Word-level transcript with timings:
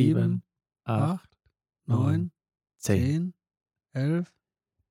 sieben, 0.00 0.42
acht, 0.84 1.28
neun, 1.86 2.30
zehn. 2.76 3.34
elf, 3.92 4.32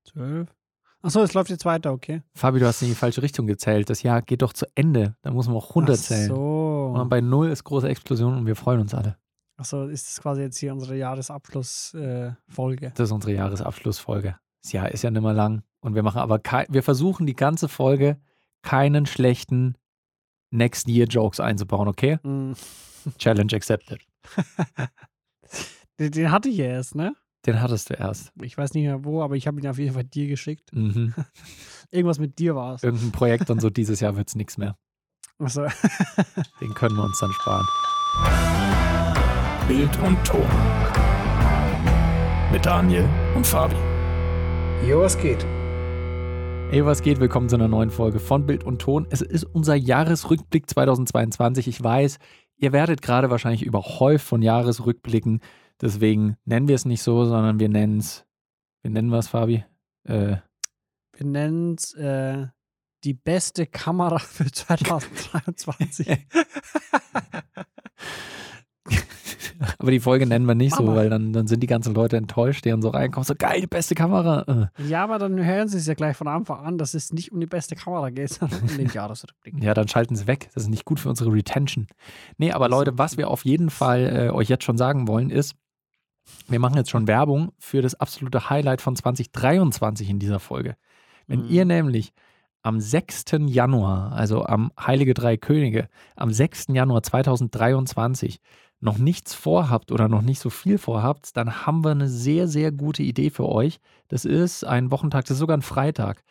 zwölf. 0.04 0.54
Achso, 1.02 1.22
es 1.22 1.34
läuft 1.36 1.52
jetzt 1.52 1.66
weiter, 1.66 1.92
okay. 1.92 2.24
Fabi, 2.34 2.60
du 2.60 2.66
hast 2.66 2.82
in 2.82 2.88
die 2.88 2.96
falsche 2.96 3.22
Richtung 3.22 3.46
gezählt. 3.46 3.90
Das 3.92 4.02
Jahr 4.02 4.24
geht 4.24 4.42
doch 4.42 4.54
zu 4.54 4.66
Ende. 4.74 5.16
Da 5.22 5.30
muss 5.30 5.48
man 5.48 5.56
auch 5.58 5.76
runterzählen. 5.76 6.32
Ach 6.32 6.36
Und 6.36 6.96
so. 6.96 7.06
bei 7.10 7.22
null 7.22 7.50
ist 7.50 7.64
große 7.64 7.88
Explosion 7.88 8.36
und 8.36 8.48
wir 8.48 8.56
freuen 8.56 8.80
uns 8.82 8.94
alle. 8.96 9.16
Achso, 9.58 9.86
ist 9.86 10.08
das 10.08 10.20
quasi 10.20 10.42
jetzt 10.42 10.58
hier 10.58 10.74
unsere 10.74 10.98
Jahresabschlussfolge. 10.98 12.88
Äh. 12.88 12.92
Das 12.96 13.10
ist 13.10 13.12
unsere 13.12 13.34
Jahresabschlussfolge. 13.34 14.36
Das 14.64 14.72
Jahr 14.72 14.92
ist 14.92 15.04
ja 15.04 15.12
nicht 15.12 15.22
mehr 15.22 15.34
lang. 15.34 15.62
Und 15.80 15.94
wir 15.94 16.02
machen 16.02 16.18
aber 16.20 16.42
wir 16.70 16.82
versuchen 16.82 17.28
die 17.28 17.36
ganze 17.36 17.70
Folge 17.70 18.18
keinen 18.64 19.06
schlechten 19.06 19.76
Next 20.50 20.88
Year 20.88 21.06
Jokes 21.06 21.40
einzubauen, 21.40 21.88
okay? 21.88 22.18
Mm. 22.24 22.54
Challenge 23.20 23.54
accepted. 23.54 24.02
Den, 26.00 26.12
den 26.12 26.32
hatte 26.32 26.50
ich 26.50 26.58
ja 26.58 26.66
erst, 26.66 26.96
ne? 26.96 27.16
Den 27.46 27.62
hattest 27.62 27.90
du 27.90 27.94
erst. 27.94 28.34
Ich 28.42 28.58
weiß 28.58 28.74
nicht 28.74 28.84
mehr 28.84 29.06
wo, 29.06 29.22
aber 29.22 29.36
ich 29.36 29.48
habe 29.48 29.60
ihn 29.60 29.68
auf 29.68 29.78
jeden 29.78 29.94
Fall 29.94 30.04
dir 30.04 30.28
geschickt. 30.28 30.74
Mhm. 30.74 31.14
Irgendwas 31.92 32.20
mit 32.20 32.40
dir 32.40 32.56
war 32.56 32.76
es. 32.76 32.84
Irgendein 32.84 33.12
Projekt 33.12 33.50
und 33.50 33.62
so 33.62 33.70
dieses 33.70 34.00
Jahr 34.00 34.18
wird 34.18 34.28
es 34.28 34.36
nichts 34.36 34.58
mehr. 34.58 34.78
Achso. 35.38 35.66
Den 36.62 36.74
können 36.74 36.96
wir 36.96 37.04
uns 37.04 37.20
dann 37.20 37.32
sparen. 37.32 37.66
Bild 39.68 39.98
und 40.02 40.22
Ton. 40.26 40.48
Mit 42.52 42.66
Daniel 42.66 43.08
und 43.36 43.46
Fabi. 43.46 43.76
Jo, 44.88 45.02
was 45.02 45.18
geht? 45.18 45.46
Ey, 46.72 46.84
was 46.84 47.02
geht? 47.02 47.20
Willkommen 47.20 47.48
zu 47.48 47.56
einer 47.56 47.68
neuen 47.68 47.92
Folge 47.92 48.20
von 48.20 48.46
Bild 48.46 48.64
und 48.64 48.82
Ton. 48.82 49.06
Es 49.10 49.22
ist 49.22 49.44
unser 49.44 49.76
Jahresrückblick 49.76 50.70
2022. 50.70 51.68
Ich 51.68 51.84
weiß, 51.84 52.18
ihr 52.58 52.72
werdet 52.72 53.02
gerade 53.02 53.30
wahrscheinlich 53.30 53.64
überhäuft 53.64 54.26
von 54.26 54.42
Jahresrückblicken. 54.42 55.42
Deswegen 55.82 56.38
nennen 56.46 56.68
wir 56.68 56.76
es 56.76 56.86
nicht 56.86 57.04
so, 57.04 57.26
sondern 57.26 57.60
wir 57.60 57.70
nennen 57.70 58.00
es. 58.00 58.26
Wir 58.82 58.92
nennen 58.92 59.12
was, 59.12 59.28
Fabi? 59.28 59.66
Äh, 60.04 60.38
Wir 61.18 61.26
nennen 61.26 61.76
es 61.76 61.94
äh, 61.94 62.48
die 63.04 63.14
beste 63.14 63.66
Kamera 63.66 64.20
für 64.20 64.52
2023. 64.52 66.08
aber 69.86 69.92
die 69.92 70.00
Folge 70.00 70.26
nennen 70.26 70.48
wir 70.48 70.56
nicht 70.56 70.76
so, 70.76 70.82
Mama. 70.84 70.96
weil 70.98 71.10
dann, 71.12 71.32
dann 71.32 71.46
sind 71.46 71.62
die 71.62 71.68
ganzen 71.68 71.94
Leute 71.94 72.18
enttäuscht, 72.18 72.66
die 72.66 72.70
dann 72.70 72.82
so 72.82 72.90
reinkommen. 72.90 73.24
So 73.24 73.36
geil, 73.38 73.62
die 73.62 73.68
beste 73.68 73.94
Kamera. 73.94 74.70
Äh. 74.80 74.88
ja, 74.88 75.04
aber 75.04 75.20
dann 75.20 75.38
hören 75.44 75.68
sie 75.68 75.78
es 75.78 75.86
ja 75.86 75.94
gleich 75.94 76.18
von 76.18 76.28
Anfang 76.28 76.60
an, 76.66 76.78
dass 76.80 76.96
es 76.96 77.14
nicht 77.14 77.32
um 77.32 77.40
die 77.40 77.46
beste 77.46 77.76
Kamera 77.76 78.10
geht, 78.10 78.30
sondern 78.32 78.62
um 78.62 78.68
den 78.78 78.88
Jahresrückblick. 78.94 79.62
Ja, 79.64 79.76
dann 79.76 79.88
schalten 79.88 80.16
sie 80.16 80.26
weg. 80.26 80.50
Das 80.56 80.64
ist 80.64 80.70
nicht 80.70 80.86
gut 80.86 81.00
für 81.00 81.10
unsere 81.10 81.32
Retention. 81.32 81.86
Nee, 82.38 82.52
aber 82.52 82.68
Leute, 82.68 82.98
was 82.98 83.18
wir 83.18 83.30
auf 83.30 83.46
jeden 83.46 83.70
Fall 83.70 84.28
äh, 84.30 84.30
euch 84.32 84.50
jetzt 84.50 84.64
schon 84.64 84.78
sagen 84.78 85.08
wollen, 85.08 85.30
ist, 85.30 85.56
wir 86.48 86.60
machen 86.60 86.78
jetzt 86.78 86.90
schon 86.90 87.08
Werbung 87.08 87.52
für 87.60 87.84
das 87.84 87.94
absolute 87.94 88.50
Highlight 88.50 88.82
von 88.82 88.96
2023 88.96 90.10
in 90.10 90.18
dieser 90.18 90.40
Folge. 90.40 90.76
Wenn 91.28 91.42
Mhm. 91.44 91.50
ihr 91.50 91.66
nämlich 91.66 92.14
am 92.64 92.80
6. 92.80 93.26
Januar, 93.46 94.14
also 94.14 94.44
am 94.44 94.72
Heilige 94.80 95.14
Drei 95.14 95.38
Könige, 95.38 95.88
am 96.16 96.32
6. 96.34 96.70
Januar 96.74 97.04
2023 97.04 98.40
noch 98.86 98.98
nichts 98.98 99.34
vorhabt 99.34 99.92
oder 99.92 100.08
noch 100.08 100.22
nicht 100.22 100.40
so 100.40 100.50
viel 100.50 100.78
vorhabt, 100.78 101.36
dann 101.36 101.66
haben 101.66 101.84
wir 101.84 101.92
eine 101.92 102.08
sehr, 102.08 102.48
sehr 102.48 102.72
gute 102.72 103.04
Idee 103.04 103.30
für 103.30 103.50
euch. 103.50 103.80
Das 104.08 104.24
ist 104.24 104.64
ein 104.64 104.92
Wochentag, 104.92 105.26
das 105.26 105.32
ist 105.32 105.40
sogar 105.40 105.58
ein 105.58 105.62
Freitag. 105.62 106.24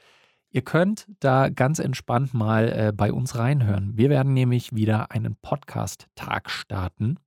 Ihr 0.51 0.63
könnt 0.63 1.07
da 1.19 1.49
ganz 1.49 1.81
entspannt 1.81 2.33
mal 2.33 2.69
äh, 2.69 2.93
bei 2.97 3.13
uns 3.13 3.37
reinhören. 3.37 3.97
Wir 3.97 4.09
werden 4.09 4.33
nämlich 4.33 4.73
wieder 4.73 5.11
einen 5.11 5.35
Podcast-Tag 5.35 6.49
starten 6.49 7.19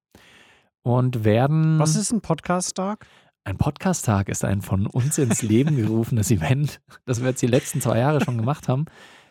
und 0.82 1.26
werden. 1.26 1.78
Was 1.78 1.98
ist 1.98 2.14
ein 2.14 2.22
Podcast-Tag? 2.22 3.06
Ein 3.44 3.58
Podcast-Tag 3.58 4.30
ist 4.30 4.46
ein 4.46 4.62
von 4.62 4.88
uns 4.88 5.18
ins 5.18 5.42
Leben 5.42 5.76
gerufenes 5.76 6.32
Event, 6.32 6.80
das 7.06 7.20
wir 7.20 7.30
jetzt 7.30 7.42
die 7.42 7.48
letzten 7.48 7.82
zwei 7.82 8.00
Jahre 8.00 8.24
schon 8.24 8.38
gemacht 8.38 8.70
haben. 8.70 8.86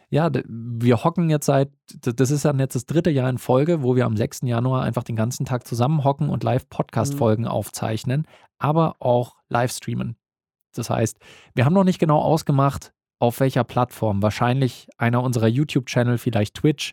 Ja, 0.09 0.31
wir 0.47 1.03
hocken 1.03 1.31
jetzt 1.31 1.47
seit, 1.47 1.71
das 2.01 2.31
ist 2.31 2.45
dann 2.45 2.61
jetzt 2.61 2.77
das 2.77 2.87
dritte 2.87 3.11
Jahr 3.11 3.29
in 3.29 3.39
Folge, 3.39 3.83
wo 3.83 3.97
wir 3.97 4.07
am 4.07 4.17
6. 4.17 4.43
Januar 4.43 4.83
einfach 4.83 5.03
den 5.03 5.17
ganzen 5.17 5.45
Tag 5.45 5.67
zusammenhocken 5.67 6.29
und 6.29 6.45
Live-Podcast-Folgen 6.45 7.47
aufzeichnen, 7.47 8.27
aber 8.59 8.95
auch 9.01 9.37
live 9.49 9.73
streamen. 9.73 10.17
Das 10.75 10.91
heißt, 10.91 11.19
wir 11.55 11.65
haben 11.65 11.75
noch 11.75 11.85
nicht 11.85 11.99
genau 11.99 12.21
ausgemacht, 12.21 12.93
auf 13.19 13.41
welcher 13.41 13.65
Plattform. 13.65 14.23
Wahrscheinlich 14.23 14.89
einer 14.99 15.23
unserer 15.23 15.49
YouTube-Channel, 15.49 16.19
vielleicht 16.19 16.55
Twitch. 16.55 16.93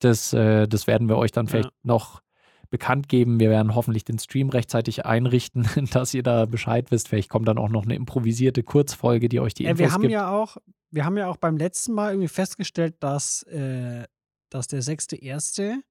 Das, 0.00 0.32
äh, 0.32 0.68
das 0.68 0.86
werden 0.86 1.08
wir 1.08 1.16
euch 1.16 1.32
dann 1.32 1.48
vielleicht 1.48 1.70
Ja. 1.70 1.76
noch 1.82 2.20
bekannt 2.70 3.08
geben. 3.08 3.40
Wir 3.40 3.50
werden 3.50 3.74
hoffentlich 3.74 4.04
den 4.04 4.18
Stream 4.18 4.48
rechtzeitig 4.48 5.06
einrichten, 5.06 5.66
dass 5.92 6.14
ihr 6.14 6.22
da 6.22 6.46
Bescheid 6.46 6.90
wisst. 6.90 7.08
Vielleicht 7.08 7.28
kommt 7.28 7.48
dann 7.48 7.58
auch 7.58 7.68
noch 7.68 7.84
eine 7.84 7.94
improvisierte 7.94 8.62
Kurzfolge, 8.62 9.28
die 9.28 9.40
euch 9.40 9.54
die 9.54 9.64
Infos 9.64 9.78
wir 9.78 9.92
haben 9.92 10.02
gibt. 10.02 10.12
ja 10.12 10.30
auch, 10.30 10.56
wir 10.90 11.04
haben 11.04 11.16
ja 11.16 11.28
auch 11.28 11.36
beim 11.36 11.56
letzten 11.56 11.92
Mal 11.92 12.12
irgendwie 12.12 12.28
festgestellt, 12.28 12.96
dass, 13.00 13.42
äh, 13.44 14.04
dass 14.50 14.68
der 14.68 14.82
6.1. 14.82 15.82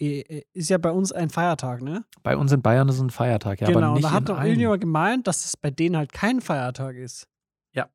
äh, 0.00 0.20
äh, 0.20 0.42
ist 0.52 0.70
ja 0.70 0.78
bei 0.78 0.90
uns 0.90 1.12
ein 1.12 1.30
Feiertag, 1.30 1.82
ne? 1.82 2.04
Bei 2.22 2.36
uns 2.36 2.52
in 2.52 2.62
Bayern 2.62 2.88
ist 2.88 2.96
es 2.96 3.00
ein 3.00 3.10
Feiertag, 3.10 3.60
ja, 3.60 3.68
genau, 3.68 3.78
aber 3.78 3.88
und 3.88 3.94
nicht 3.94 4.04
da 4.04 4.12
hat 4.12 4.28
doch 4.28 4.36
allen. 4.36 4.48
irgendjemand 4.48 4.80
gemeint, 4.80 5.26
dass 5.26 5.44
es 5.44 5.56
bei 5.56 5.70
denen 5.70 5.96
halt 5.96 6.12
kein 6.12 6.40
Feiertag 6.40 6.96
ist. 6.96 7.28
Ja. 7.72 7.88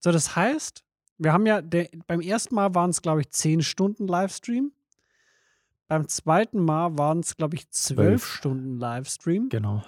So, 0.00 0.12
das 0.12 0.36
heißt, 0.36 0.82
wir 1.18 1.32
haben 1.32 1.46
ja, 1.46 1.62
der, 1.62 1.88
beim 2.06 2.20
ersten 2.20 2.54
Mal 2.54 2.74
waren 2.74 2.90
es, 2.90 3.02
glaube 3.02 3.20
ich, 3.20 3.30
10 3.30 3.62
Stunden 3.62 4.08
Livestream. 4.08 4.72
Beim 5.88 6.08
zweiten 6.08 6.64
Mal 6.64 6.96
waren 6.98 7.20
es, 7.20 7.36
glaube 7.36 7.56
ich, 7.56 7.68
12 7.70 7.96
Zwölf. 7.96 8.24
Stunden 8.26 8.78
Livestream. 8.78 9.48
Genau. 9.50 9.82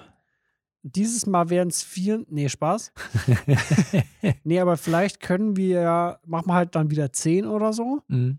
Dieses 0.83 1.25
Mal 1.27 1.49
wären 1.49 1.69
es 1.69 1.83
vier. 1.83 2.25
Nee, 2.29 2.49
Spaß. 2.49 2.93
Nee, 4.45 4.61
aber 4.61 4.77
vielleicht 4.77 5.21
können 5.21 5.57
wir 5.57 5.81
ja, 5.81 6.19
machen 6.27 6.49
wir 6.49 6.55
halt 6.55 6.75
dann 6.75 6.91
wieder 6.91 7.13
10 7.13 7.47
oder 7.47 7.73
so, 7.73 8.03
Mhm. 8.09 8.39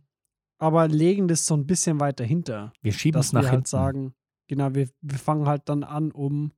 aber 0.59 0.87
legen 0.87 1.27
das 1.27 1.45
so 1.45 1.55
ein 1.55 1.65
bisschen 1.65 1.99
weiter 1.99 2.23
hinter. 2.23 2.71
wir 2.81 2.91
schieben 2.93 3.19
es 3.19 3.33
nach 3.33 3.41
wir 3.41 3.49
hinten. 3.49 3.55
halt 3.61 3.67
sagen, 3.67 4.15
genau, 4.47 4.73
wir, 4.75 4.89
wir 5.01 5.17
fangen 5.17 5.47
halt 5.47 5.67
dann 5.69 5.83
an 5.83 6.11
um 6.11 6.51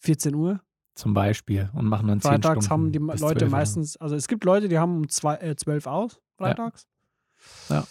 14 0.00 0.34
Uhr. 0.34 0.60
zum 0.94 1.12
Beispiel 1.12 1.70
und 1.74 1.86
machen 1.86 2.08
dann 2.08 2.20
10 2.20 2.30
Freitags 2.30 2.66
Stunden 2.66 2.70
haben 2.70 2.92
die 2.92 2.98
Leute 2.98 3.18
12 3.18 3.42
Uhr. 3.42 3.48
meistens, 3.50 3.96
also 3.98 4.14
es 4.16 4.26
gibt 4.28 4.44
Leute, 4.44 4.68
die 4.68 4.78
haben 4.78 4.96
um 4.96 5.08
zwei, 5.08 5.36
äh, 5.36 5.54
12 5.56 5.86
aus, 5.86 6.20
freitags. 6.38 6.86
Ja. 7.68 7.84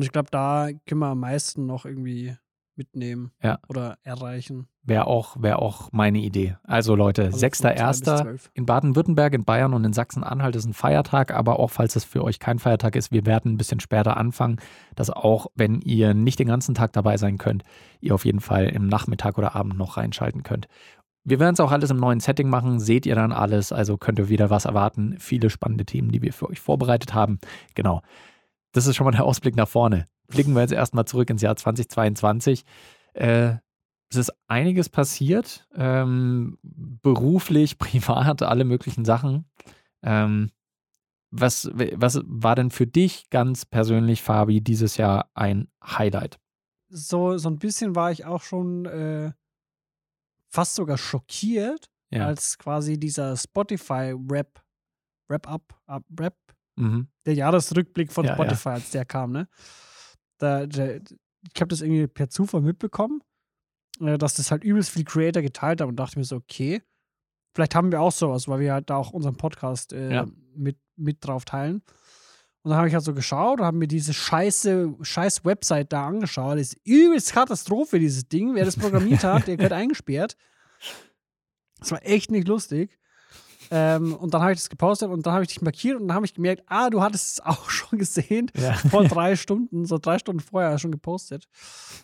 Und 0.00 0.04
ich 0.06 0.12
glaube, 0.12 0.30
da 0.30 0.68
können 0.86 1.00
wir 1.00 1.08
am 1.08 1.20
meisten 1.20 1.66
noch 1.66 1.84
irgendwie 1.84 2.34
mitnehmen 2.74 3.32
Ja. 3.42 3.58
oder 3.68 3.98
erreichen. 4.02 4.66
Wäre 4.82 5.06
auch, 5.06 5.36
wär 5.38 5.58
auch 5.60 5.92
meine 5.92 6.20
Idee. 6.20 6.56
Also 6.62 6.94
Leute, 6.96 7.24
Also 7.24 7.38
von 7.38 7.50
zwei 7.50 7.72
bis 7.74 7.80
6.1. 8.02 8.16
zwölf. 8.22 8.50
in 8.54 8.64
Baden-Württemberg, 8.64 9.34
in 9.34 9.44
Bayern 9.44 9.74
und 9.74 9.84
in 9.84 9.92
Sachsen-Anhalt 9.92 10.56
ist 10.56 10.64
ein 10.64 10.72
Feiertag, 10.72 11.34
aber 11.34 11.58
auch 11.60 11.68
falls 11.70 11.96
es 11.96 12.04
für 12.04 12.24
euch 12.24 12.38
kein 12.38 12.58
Feiertag 12.58 12.96
ist, 12.96 13.12
wir 13.12 13.26
werden 13.26 13.52
ein 13.52 13.56
bisschen 13.58 13.80
später 13.80 14.16
anfangen, 14.16 14.56
dass 14.94 15.10
auch, 15.10 15.48
wenn 15.54 15.82
ihr 15.82 16.14
nicht 16.14 16.38
den 16.38 16.48
ganzen 16.48 16.74
Tag 16.74 16.94
dabei 16.94 17.18
sein 17.18 17.36
könnt, 17.36 17.62
ihr 18.00 18.14
auf 18.14 18.24
jeden 18.24 18.40
Fall 18.40 18.70
im 18.70 18.86
Nachmittag 18.86 19.36
oder 19.36 19.54
Abend 19.54 19.76
noch 19.76 19.98
reinschalten 19.98 20.42
könnt. 20.42 20.66
Wir 21.22 21.38
werden 21.38 21.52
es 21.52 21.60
auch 21.60 21.72
alles 21.72 21.90
im 21.90 21.98
neuen 21.98 22.20
Setting 22.20 22.48
machen, 22.48 22.80
seht 22.80 23.04
ihr 23.04 23.14
dann 23.14 23.32
alles, 23.32 23.72
also 23.72 23.98
könnt 23.98 24.18
ihr 24.18 24.30
wieder 24.30 24.48
was 24.48 24.64
erwarten. 24.64 25.16
Viele 25.18 25.50
spannende 25.50 25.84
Themen, 25.84 26.10
die 26.10 26.22
wir 26.22 26.32
für 26.32 26.48
euch 26.48 26.60
vorbereitet 26.60 27.12
haben. 27.12 27.38
Genau. 27.74 28.00
Das 28.72 28.86
ist 28.86 28.96
schon 28.96 29.04
mal 29.04 29.10
der 29.12 29.24
Ausblick 29.24 29.56
nach 29.56 29.68
vorne. 29.68 30.06
Blicken 30.28 30.54
wir 30.54 30.60
jetzt 30.62 30.72
erstmal 30.72 31.04
zurück 31.06 31.30
ins 31.30 31.42
Jahr 31.42 31.56
2022. 31.56 32.64
Äh, 33.14 33.54
es 34.10 34.16
ist 34.16 34.32
einiges 34.48 34.88
passiert, 34.88 35.68
ähm, 35.74 36.58
beruflich, 36.62 37.78
privat, 37.78 38.42
alle 38.42 38.64
möglichen 38.64 39.04
Sachen. 39.04 39.44
Ähm, 40.02 40.50
was, 41.32 41.70
was 41.72 42.20
war 42.24 42.56
denn 42.56 42.70
für 42.70 42.86
dich 42.88 43.30
ganz 43.30 43.64
persönlich, 43.64 44.22
Fabi, 44.22 44.60
dieses 44.60 44.96
Jahr 44.96 45.30
ein 45.34 45.68
Highlight? 45.84 46.40
So, 46.88 47.38
so 47.38 47.48
ein 47.48 47.58
bisschen 47.58 47.94
war 47.94 48.10
ich 48.10 48.24
auch 48.24 48.42
schon 48.42 48.84
äh, 48.86 49.32
fast 50.48 50.74
sogar 50.74 50.98
schockiert, 50.98 51.88
Ja. 52.10 52.26
als 52.26 52.58
quasi 52.58 52.98
dieser 52.98 53.36
Spotify-Rap, 53.36 54.60
Rap-Up, 55.30 55.80
Up, 55.86 56.04
Rap, 56.18 56.36
Mhm. 56.80 57.08
der 57.26 57.34
Jahresrückblick 57.34 58.10
von 58.12 58.24
Ja, 58.24 58.30
ja. 58.30 58.34
Spotify, 58.36 58.68
als 58.70 58.90
der 58.90 59.04
kam, 59.04 59.32
ne? 59.32 59.48
Da, 60.38 60.66
der, 60.66 60.96
ich 61.54 61.60
habe 61.60 61.68
das 61.68 61.80
irgendwie 61.82 62.06
per 62.06 62.28
Zufall 62.28 62.62
mitbekommen, 62.62 63.20
äh, 64.00 64.16
dass 64.18 64.34
das 64.34 64.50
halt 64.50 64.64
übelst 64.64 64.90
viele 64.90 65.04
Creator 65.04 65.42
geteilt 65.42 65.80
haben 65.80 65.90
und 65.90 65.96
dachte 65.96 66.18
mir 66.18 66.24
so, 66.24 66.36
okay, 66.36 66.82
vielleicht 67.54 67.74
haben 67.74 67.92
wir 67.92 68.00
auch 68.00 68.12
sowas, 68.12 68.48
weil 68.48 68.60
wir 68.60 68.72
halt 68.72 68.88
da 68.90 68.96
auch 68.96 69.10
unseren 69.12 69.36
Podcast 69.36 69.92
äh, 69.92 70.14
Ja. 70.14 70.26
mit, 70.54 70.78
mit 70.96 71.18
drauf 71.24 71.44
teilen. 71.44 71.82
Und 72.62 72.70
dann 72.70 72.78
habe 72.78 72.88
ich 72.88 72.94
halt 72.94 73.04
so 73.04 73.14
geschaut 73.14 73.60
und 73.60 73.64
habe 73.66 73.76
mir 73.78 73.88
diese 73.88 74.12
scheiße, 74.12 74.94
scheiß 75.00 75.46
Website 75.46 75.92
da 75.94 76.06
angeschaut. 76.06 76.58
Das 76.58 76.74
ist 76.74 76.86
übelst 76.86 77.32
Katastrophe, 77.32 77.98
dieses 77.98 78.28
Ding. 78.28 78.54
Wer 78.54 78.66
das 78.66 78.76
programmiert 78.76 79.24
hat, 79.24 79.46
der 79.46 79.56
gehört 79.56 79.72
eingesperrt. 79.72 80.36
Das 81.78 81.90
war 81.90 82.04
echt 82.04 82.30
nicht 82.30 82.46
lustig. 82.48 82.98
Ähm, 83.72 84.14
und 84.14 84.34
dann 84.34 84.42
habe 84.42 84.52
ich 84.52 84.58
das 84.58 84.68
gepostet 84.68 85.10
und 85.10 85.24
dann 85.24 85.32
habe 85.32 85.44
ich 85.44 85.48
dich 85.48 85.62
markiert 85.62 86.00
und 86.00 86.08
dann 86.08 86.16
habe 86.16 86.26
ich 86.26 86.34
gemerkt, 86.34 86.64
ah, 86.66 86.90
du 86.90 87.02
hattest 87.02 87.34
es 87.34 87.40
auch 87.46 87.70
schon 87.70 87.98
gesehen. 87.98 88.50
Ja. 88.56 88.74
Vor 88.74 89.04
drei 89.04 89.36
Stunden, 89.36 89.84
so 89.84 89.98
drei 89.98 90.18
Stunden 90.18 90.40
vorher 90.40 90.78
schon 90.78 90.90
gepostet. 90.90 91.46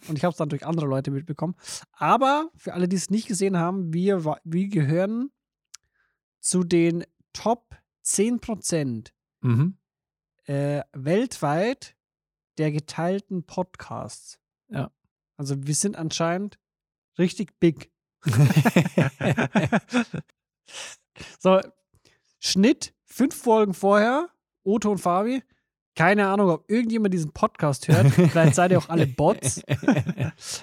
Und 0.09 0.17
ich 0.17 0.25
habe 0.25 0.31
es 0.31 0.39
dann 0.39 0.49
durch 0.49 0.65
andere 0.65 0.87
Leute 0.87 1.11
mitbekommen. 1.11 1.57
Aber 1.93 2.51
für 2.57 2.75
alle, 2.75 2.89
die 2.89 2.97
es 2.97 3.11
nicht 3.11 3.27
gesehen 3.27 3.57
haben, 3.57 3.93
wir, 3.93 4.25
wir 4.25 4.69
gehören 4.69 5.31
zu 6.41 6.63
den 6.63 7.05
Top 7.33 7.77
10% 8.05 9.11
Mhm. 9.43 9.77
äh, 10.45 10.83
weltweit 10.93 11.95
der 12.59 12.73
geteilten 12.73 13.45
Podcasts. 13.45 14.39
Ja. 14.69 14.91
Also 15.37 15.67
wir 15.67 15.75
sind 15.75 15.97
anscheinend 15.97 16.59
richtig 17.19 17.59
big. 17.61 17.91
so, 21.39 21.61
Schnitt, 22.39 22.95
fünf 23.05 23.35
Folgen 23.35 23.75
vorher, 23.75 24.29
Otto 24.65 24.91
und 24.91 24.99
Fabi. 24.99 25.43
Keine 25.95 26.29
Ahnung, 26.29 26.51
ob 26.51 26.71
irgendjemand 26.71 27.15
diesen 27.15 27.33
Podcast 27.33 27.89
hört. 27.89 28.11
Vielleicht 28.11 28.55
seid 28.55 28.71
ihr 28.71 28.79
auch 28.79 28.91
alle 28.91 29.07
Bots. 29.07 29.63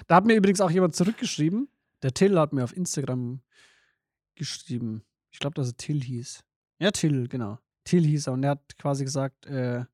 Da 0.07 0.15
hat 0.15 0.25
mir 0.25 0.35
übrigens 0.35 0.61
auch 0.61 0.69
jemand 0.69 0.95
zurückgeschrieben. 0.95 1.67
Der 2.03 2.13
Till 2.13 2.37
hat 2.37 2.53
mir 2.53 2.63
auf 2.63 2.75
Instagram 2.77 3.41
geschrieben. 4.35 5.03
Ich 5.31 5.39
glaube, 5.39 5.55
dass 5.55 5.69
er 5.69 5.77
Till 5.77 6.03
hieß. 6.03 6.43
Ja, 6.79 6.91
Till, 6.91 7.27
genau. 7.27 7.57
Till 7.83 8.05
hieß 8.05 8.27
er 8.27 8.33
und 8.33 8.43
er 8.43 8.51
hat 8.51 8.77
quasi 8.77 9.03
gesagt, 9.03 9.47
äh, 9.47 9.85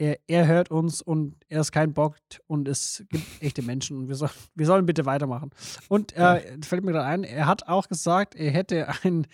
er, 0.00 0.18
er 0.28 0.46
hört 0.46 0.70
uns 0.70 1.02
und 1.02 1.36
er 1.48 1.60
ist 1.60 1.72
kein 1.72 1.92
Bock 1.92 2.16
und 2.46 2.68
es 2.68 3.04
gibt 3.10 3.24
echte 3.40 3.60
Menschen 3.60 3.98
und 3.98 4.08
wir, 4.08 4.14
soll, 4.14 4.30
wir 4.54 4.64
sollen 4.64 4.86
bitte 4.86 5.04
weitermachen. 5.04 5.50
Und 5.88 6.16
äh, 6.16 6.56
fällt 6.64 6.84
mir 6.84 6.92
gerade 6.92 7.06
ein, 7.06 7.22
er 7.22 7.46
hat 7.46 7.68
auch 7.68 7.86
gesagt, 7.86 8.34
er 8.34 8.50
hätte 8.50 8.88
ein, 9.02 9.26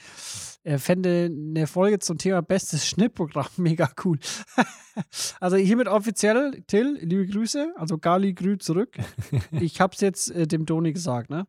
er 0.65 0.81
fände 0.81 1.31
eine 1.31 1.69
Folge 1.69 2.01
zum 2.01 2.19
Thema 2.19 2.43
bestes 2.43 2.87
Schnittprogramm 2.89 3.47
mega 3.59 3.89
cool. 4.05 4.19
also 5.41 5.57
hiermit 5.57 5.87
offiziell, 5.87 6.65
Till, 6.67 6.99
liebe 7.01 7.29
Grüße, 7.29 7.73
also 7.77 7.99
Gali 7.99 8.35
grü 8.35 8.59
zurück. 8.59 8.97
Ich 9.53 9.81
hab's 9.81 10.01
jetzt 10.01 10.31
äh, 10.33 10.49
dem 10.49 10.67
Toni 10.67 10.93
gesagt, 10.93 11.31
ne? 11.31 11.47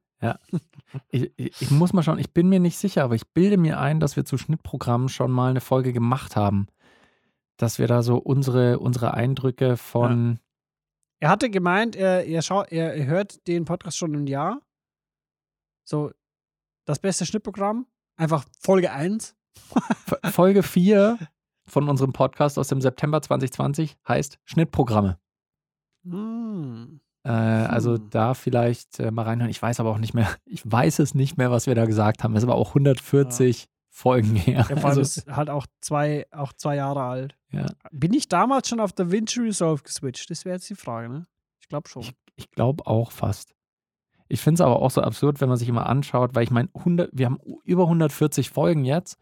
Ich, 1.10 1.32
ich, 1.38 1.62
ich 1.62 1.72
muss 1.72 1.94
mal 1.94 2.04
schauen, 2.04 2.20
ich 2.20 2.34
bin 2.34 2.50
mir 2.50 2.60
nicht 2.60 2.78
sicher, 2.78 3.04
aber 3.04 3.16
ich 3.16 3.28
bilde 3.30 3.58
mir 3.58 3.80
ein, 3.80 4.00
dass 4.00 4.16
wir 4.16 4.26
zu 4.26 4.38
Schnittprogrammen 4.38 5.10
schon 5.10 5.32
mal 5.32 5.50
eine 5.50 5.62
Folge 5.62 5.92
gemacht 5.92 6.36
haben. 6.36 6.68
Dass 7.58 7.80
wir 7.80 7.88
da 7.88 8.04
so 8.04 8.18
unsere, 8.18 8.80
unsere 8.80 9.14
Eindrücke 9.14 9.78
von. 9.78 10.40
Er 11.20 11.30
hatte 11.30 11.50
gemeint, 11.50 11.96
er, 11.96 12.26
er, 12.26 12.42
schau, 12.44 12.64
er, 12.64 12.94
er 12.94 13.06
hört 13.08 13.48
den 13.48 13.66
Podcast 13.66 13.98
schon 13.98 14.14
ein 14.14 14.28
Jahr. 14.28 14.62
So, 15.84 16.12
das 16.86 17.00
beste 17.00 17.26
Schnittprogramm. 17.26 17.88
Einfach 18.18 18.46
Folge 18.60 18.92
1. 18.92 19.36
F- 19.76 20.34
Folge 20.34 20.62
4 20.62 21.18
von 21.68 21.90
unserem 21.90 22.14
Podcast 22.14 22.60
aus 22.60 22.68
dem 22.68 22.82
September 22.82 23.22
2020 23.22 23.98
heißt 24.08 24.38
Schnittprogramme. 24.46 25.18
Hm. 26.04 27.00
Äh, 27.24 27.30
also 27.32 27.96
Hm. 27.96 28.10
da 28.12 28.34
vielleicht 28.36 29.00
äh, 29.00 29.10
mal 29.12 29.24
reinhören. 29.24 29.50
Ich 29.50 29.62
weiß 29.62 29.80
aber 29.80 29.90
auch 29.92 29.98
nicht 29.98 30.14
mehr, 30.14 30.30
ich 30.46 30.62
weiß 30.70 31.00
es 31.00 31.16
nicht 31.16 31.38
mehr, 31.38 31.50
was 31.52 31.66
wir 31.66 31.74
da 31.76 31.86
gesagt 31.86 32.24
haben. 32.24 32.36
Es 32.36 32.44
aber 32.44 32.56
auch 32.56 32.70
140 32.70 33.68
Folgen 33.98 34.36
her. 34.36 34.58
Ja, 34.60 34.64
vor 34.66 34.76
allem 34.76 35.00
Also, 35.00 35.02
ist 35.02 35.28
halt 35.28 35.50
auch 35.50 35.66
zwei, 35.82 36.28
auch 36.32 36.54
zwei 36.54 36.76
Jahre 36.76 37.02
alt. 37.02 37.36
ja. 37.52 37.66
Bin 37.92 38.14
ich 38.14 38.28
damals 38.30 38.70
schon 38.70 38.80
auf 38.80 38.94
DaVinci 38.94 39.40
Resolve 39.42 39.82
geswitcht? 39.82 40.30
Das 40.30 40.46
wäre 40.46 40.56
jetzt 40.58 40.70
die 40.70 40.76
Frage, 40.76 41.10
ne? 41.10 41.26
Ich 41.60 41.68
glaube 41.68 41.90
schon. 41.90 42.06
Ich 42.36 42.52
glaube 42.52 42.86
auch 42.86 43.12
fast. 43.12 43.56
Ich 44.28 44.40
finde 44.42 44.56
es 44.56 44.62
aber 44.62 44.82
auch 44.82 44.92
so 44.92 45.02
absurd, 45.02 45.42
wenn 45.42 45.50
man 45.50 45.58
sich 45.58 45.68
immer 45.70 45.88
anschaut, 45.88 46.36
weil 46.36 46.44
ich 46.44 46.52
meine, 46.52 46.70
100 46.76 47.10
wir 47.14 47.26
haben 47.26 47.40
über 47.64 47.84
140 47.88 48.50
Folgen 48.52 48.86
jetzt, 48.86 49.18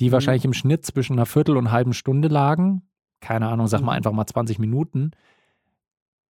die 0.00 0.08
Mhm. 0.08 0.12
wahrscheinlich 0.12 0.44
im 0.44 0.52
Schnitt 0.54 0.84
zwischen 0.84 1.12
einer 1.12 1.26
Viertel 1.26 1.56
und 1.56 1.66
einer 1.66 1.72
halben 1.72 1.92
Stunde 1.92 2.26
lagen. 2.28 2.88
Keine 3.20 3.48
Ahnung, 3.48 3.68
sag 3.68 3.80
mal 3.82 3.92
Mhm. 3.92 3.96
einfach 3.98 4.12
mal 4.12 4.26
20 4.26 4.58
Minuten. 4.58 5.12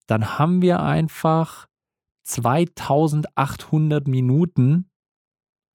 Dann 0.06 0.38
haben 0.38 0.60
wir 0.60 0.80
einfach 0.82 1.66
2800 2.24 4.06
Minuten 4.08 4.87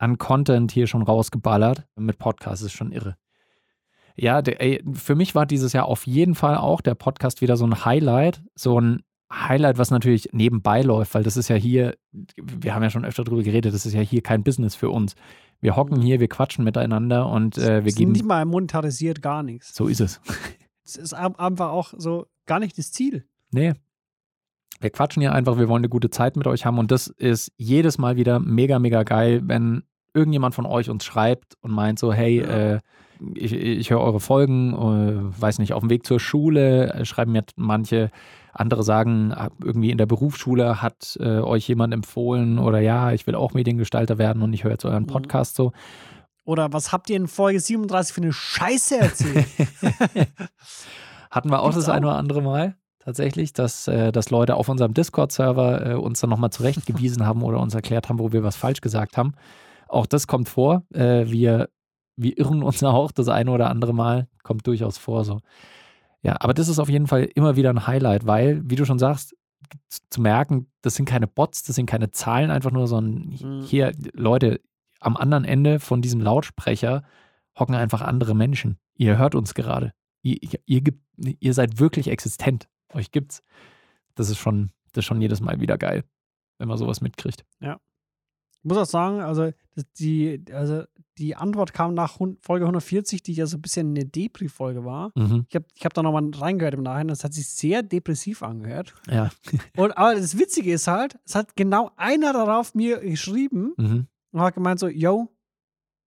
an 0.04 0.18
Content 0.18 0.72
hier 0.72 0.86
schon 0.86 1.02
rausgeballert. 1.02 1.86
Mit 1.96 2.18
Podcast 2.18 2.62
ist 2.62 2.74
schon 2.74 2.92
irre. 2.92 3.16
Ja, 4.16 4.42
der, 4.42 4.62
ey, 4.62 4.84
für 4.94 5.16
mich 5.16 5.34
war 5.34 5.46
dieses 5.46 5.74
Jahr 5.74 5.86
auf 5.86 6.06
jeden 6.06 6.36
Fall 6.36 6.58
auch 6.58 6.82
der 6.82 6.94
Podcast 6.94 7.42
wieder 7.42 7.56
so 7.56 7.66
ein 7.66 7.86
Highlight. 7.86 8.44
So 8.54 8.80
ein 8.80 9.04
Highlight, 9.32 9.78
was 9.78 9.92
natürlich 9.92 10.30
nebenbei 10.34 10.82
läuft, 10.82 11.16
weil 11.16 11.24
das 11.24 11.38
ist 11.38 11.48
ja 11.48 11.56
hier, 11.56 11.96
wir 12.36 12.76
haben 12.76 12.84
ja 12.84 12.90
schon 12.90 13.06
öfter 13.06 13.24
drüber 13.24 13.42
geredet, 13.42 13.74
das 13.74 13.86
ist 13.86 13.94
ja 13.94 14.02
hier 14.02 14.22
kein 14.22 14.44
Business 14.44 14.76
für 14.76 14.90
uns. 14.90 15.16
Wir 15.60 15.76
hocken 15.76 16.02
hier, 16.02 16.20
wir 16.20 16.28
quatschen 16.28 16.66
miteinander 16.66 17.28
und 17.30 17.58
äh, 17.58 17.86
wir 17.86 17.94
geben. 17.94 18.12
nicht 18.12 18.26
mal 18.26 18.46
monetarisiert, 18.46 19.22
gar 19.22 19.42
nichts. 19.42 19.74
So 19.74 19.88
ist 19.88 20.02
es. 20.02 20.22
Es 20.86 20.98
ist 20.98 21.14
einfach 21.14 21.70
auch 21.70 21.94
so 21.96 22.28
gar 22.46 22.60
nicht 22.60 22.78
das 22.78 22.92
Ziel. 22.92 23.26
Nee. 23.52 23.72
Wir 24.82 24.90
quatschen 24.90 25.22
hier 25.22 25.32
einfach, 25.32 25.58
wir 25.58 25.70
wollen 25.70 25.80
eine 25.80 25.88
gute 25.88 26.10
Zeit 26.10 26.36
mit 26.36 26.46
euch 26.46 26.66
haben 26.66 26.78
und 26.78 26.92
das 26.92 27.08
ist 27.08 27.54
jedes 27.56 27.98
Mal 27.98 28.18
wieder 28.18 28.42
mega, 28.42 28.80
mega 28.80 29.04
geil, 29.04 29.44
wenn 29.46 29.84
irgendjemand 30.13 30.56
von 30.56 30.65
euch 30.65 30.89
uns 30.89 31.04
schreibt 31.06 31.56
und 31.62 31.71
meint 31.71 32.00
so, 32.00 32.13
hey, 32.13 32.39
Ja. 32.42 32.48
äh, 32.75 32.80
ich, 33.36 33.54
ich 33.54 33.89
höre 33.89 34.01
eure 34.01 34.19
Folgen, 34.19 34.74
äh, 34.74 35.42
weiß 35.42 35.60
nicht, 35.60 35.74
auf 35.74 35.80
dem 35.80 35.89
Weg 35.89 36.06
zur 36.06 36.19
Schule, 36.19 36.94
äh, 36.94 37.06
schreiben 37.06 37.31
mir 37.31 37.44
manche, 37.56 38.12
andere 38.51 38.83
sagen, 38.83 39.31
ah, 39.33 39.50
irgendwie 39.63 39.92
in 39.92 39.98
der 39.98 40.06
Berufsschule 40.06 40.81
hat 40.81 41.18
äh, 41.21 41.39
euch 41.39 41.68
jemand 41.68 41.94
empfohlen 41.94 42.60
oder 42.60 42.80
ja, 42.80 43.12
ich 43.13 43.25
will 43.25 43.36
auch 43.36 43.54
Mediengestalter 43.54 44.18
werden 44.18 44.44
und 44.44 44.51
ich 44.54 44.63
höre 44.63 44.71
jetzt 44.71 44.86
euren 44.86 45.04
Mhm. 45.04 45.07
Podcast 45.07 45.56
so. 45.56 45.71
Oder 46.44 46.74
was 46.74 46.92
habt 46.92 47.10
ihr 47.10 47.15
in 47.15 47.27
Folge 47.27 47.60
37 47.62 48.13
für 48.13 48.21
eine 48.21 48.33
Scheiße 48.33 49.00
erzählt? 49.00 49.48
Hatten 51.31 51.50
wir 51.50 51.62
auch 51.62 51.69
Gibt's 51.71 51.86
das 51.86 51.89
eine 51.89 52.07
oder 52.07 52.18
andere 52.18 52.42
Mal 52.42 52.75
tatsächlich, 53.00 53.54
dass, 53.54 53.88
äh, 53.88 54.12
dass 54.12 54.30
Leute 54.30 54.56
auf 54.56 54.69
unserem 54.69 54.94
Discord-Server 54.94 55.92
äh, 55.92 55.94
uns 55.95 56.19
dann 56.21 56.30
nochmal 56.30 56.51
zurechtgewiesen 56.51 57.25
haben 57.25 57.42
oder 57.44 57.60
uns 57.60 57.74
erklärt 57.74 58.10
haben, 58.10 58.19
wo 58.19 58.31
wir 58.31 58.44
was 58.44 58.56
falsch 58.56 58.81
gesagt 58.81 59.18
haben. 59.18 59.33
Auch 59.94 60.06
das 60.06 60.28
kommt 60.28 60.50
vor. 60.50 60.84
Äh, 60.94 61.25
wir, 61.30 61.69
wir 62.16 62.38
irren 62.38 62.63
uns 62.63 62.84
auch 62.84 63.12
das 63.12 63.30
eine 63.30 63.51
oder 63.51 63.69
andere 63.69 63.94
Mal. 63.94 64.28
Kommt 64.44 64.68
durchaus 64.68 64.98
vor 64.98 65.24
so. 65.24 65.40
Ja, 66.22 66.38
aber 66.40 66.54
das 66.54 66.68
ist 66.69 66.80
auf 66.80 66.90
jeden 66.90 67.07
Fall 67.07 67.24
immer 67.36 67.56
wieder 67.56 67.69
ein 67.69 67.86
Highlight, 67.86 68.25
weil, 68.25 68.62
wie 68.69 68.75
du 68.75 68.86
schon 68.86 69.00
sagst, 69.00 69.36
zu 70.10 70.22
merken, 70.22 70.72
das 70.81 70.95
sind 70.95 71.06
keine 71.06 71.28
Bots, 71.28 71.63
das 71.63 71.75
sind 71.75 71.86
keine 71.86 72.12
Zahlen 72.12 72.51
einfach 72.51 72.72
nur, 72.72 72.88
sondern 72.88 73.30
Mhm. 73.30 73.62
hier, 73.63 73.92
Leute, 74.13 74.62
am 75.00 75.18
anderen 75.18 75.45
Ende 75.45 75.80
von 75.80 76.01
diesem 76.01 76.22
Lautsprecher 76.22 77.04
hocken 77.60 77.75
einfach 77.75 78.01
andere 78.01 78.36
Menschen. 78.36 78.78
Ihr 78.96 79.18
hört 79.18 79.36
uns 79.36 79.54
gerade. 79.54 79.94
Ihr, 80.22 80.38
ihr, 80.66 80.81
ihr, 81.39 81.54
seid 81.54 81.80
wirklich 81.80 82.07
existent. 82.07 82.68
Euch 82.94 83.12
gibt's. 83.12 83.42
Das 84.16 84.30
ist 84.30 84.38
schon, 84.38 84.72
das 84.94 85.01
ist 85.01 85.06
schon 85.06 85.22
jedes 85.22 85.42
Mal 85.42 85.60
wieder 85.60 85.78
geil, 85.78 86.04
wenn 86.57 86.68
man 86.69 86.78
sowas 86.78 87.01
mitkriegt. 87.01 87.44
Ich 88.63 88.69
muss 88.69 88.77
auch 88.77 88.86
sagen, 88.86 89.19
also 89.19 89.51
die, 90.00 90.41
also 90.53 90.84
die 91.17 91.36
Antwort 91.36 91.74
kam 91.74 91.93
nach 91.93 92.17
Folge 92.39 92.65
140, 92.65 93.22
die 93.22 93.34
ja 93.34 93.46
so 93.46 93.58
ein 93.58 93.62
bisschen 93.62 93.89
eine 93.89 94.05
Depri-Folge 94.05 94.86
war. 94.86 95.12
Mhm. 95.15 95.46
Ich 95.50 95.55
habe 95.55 95.65
ich 95.75 95.86
hab 95.86 95.93
da 95.93 96.01
nochmal 96.01 96.29
reingehört 96.34 96.74
im 96.74 96.82
Nachhinein, 96.84 97.10
das 97.10 97.24
hat 97.25 97.34
sich 97.34 97.48
sehr 97.50 97.84
depressiv 97.84 98.41
angehört. 98.41 98.93
Ja. 99.10 99.29
Und, 99.77 99.96
aber 99.98 100.15
das 100.15 100.38
Witzige 100.39 100.72
ist 100.74 100.88
halt, 100.88 101.20
es 101.25 101.36
hat 101.36 101.55
genau 101.58 101.91
einer 101.98 102.32
darauf 102.34 102.74
mir 102.74 103.00
geschrieben 103.01 103.74
Mhm. 103.77 104.08
und 104.32 104.41
hat 104.41 104.55
gemeint 104.55 104.79
so, 104.79 104.88
yo, 104.88 105.27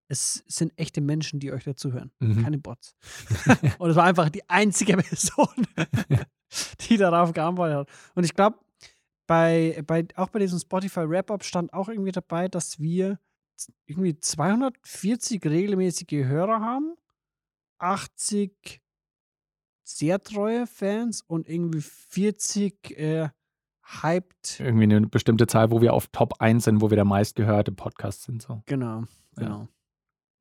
es 0.08 0.42
sind 0.46 0.72
echte 0.76 1.00
Menschen, 1.00 1.40
die 1.40 1.52
euch 1.52 1.64
dazuhören, 1.64 2.10
Mhm. 2.20 2.42
keine 2.42 2.58
Bots. 2.58 2.96
und 3.78 3.90
es 3.90 3.96
war 3.96 4.04
einfach 4.04 4.30
die 4.30 4.48
einzige 4.48 4.96
Person, 4.96 5.66
die 6.88 6.96
darauf 6.96 7.32
geantwortet 7.32 7.76
hat. 7.76 7.88
Und 8.14 8.24
ich 8.24 8.34
glaube, 8.34 8.58
bei, 9.26 9.82
bei, 9.86 10.06
auch 10.16 10.28
bei 10.28 10.38
diesem 10.38 10.58
Spotify 10.58 11.08
Wrap-Up 11.08 11.44
stand 11.44 11.72
auch 11.72 11.88
irgendwie 11.88 12.12
dabei, 12.12 12.48
dass 12.48 12.78
wir 12.80 13.18
irgendwie 13.86 14.18
240 14.18 15.44
regelmäßige 15.46 16.24
Hörer 16.26 16.60
haben, 16.60 16.94
80 17.78 18.82
sehr 19.84 20.22
treue 20.22 20.66
Fans 20.66 21.22
und 21.22 21.48
irgendwie 21.48 21.80
40 21.80 22.98
äh, 22.98 23.28
hyped. 24.02 24.58
Irgendwie 24.60 24.84
eine 24.84 25.06
bestimmte 25.06 25.46
Zahl, 25.46 25.70
wo 25.70 25.80
wir 25.80 25.92
auf 25.94 26.08
Top 26.08 26.40
1 26.40 26.64
sind, 26.64 26.80
wo 26.80 26.90
wir 26.90 26.96
der 26.96 27.04
meistgehörte 27.04 27.72
Podcast 27.72 28.24
sind. 28.24 28.42
So. 28.42 28.62
Genau, 28.66 29.00
Ja. 29.00 29.06
genau. 29.36 29.68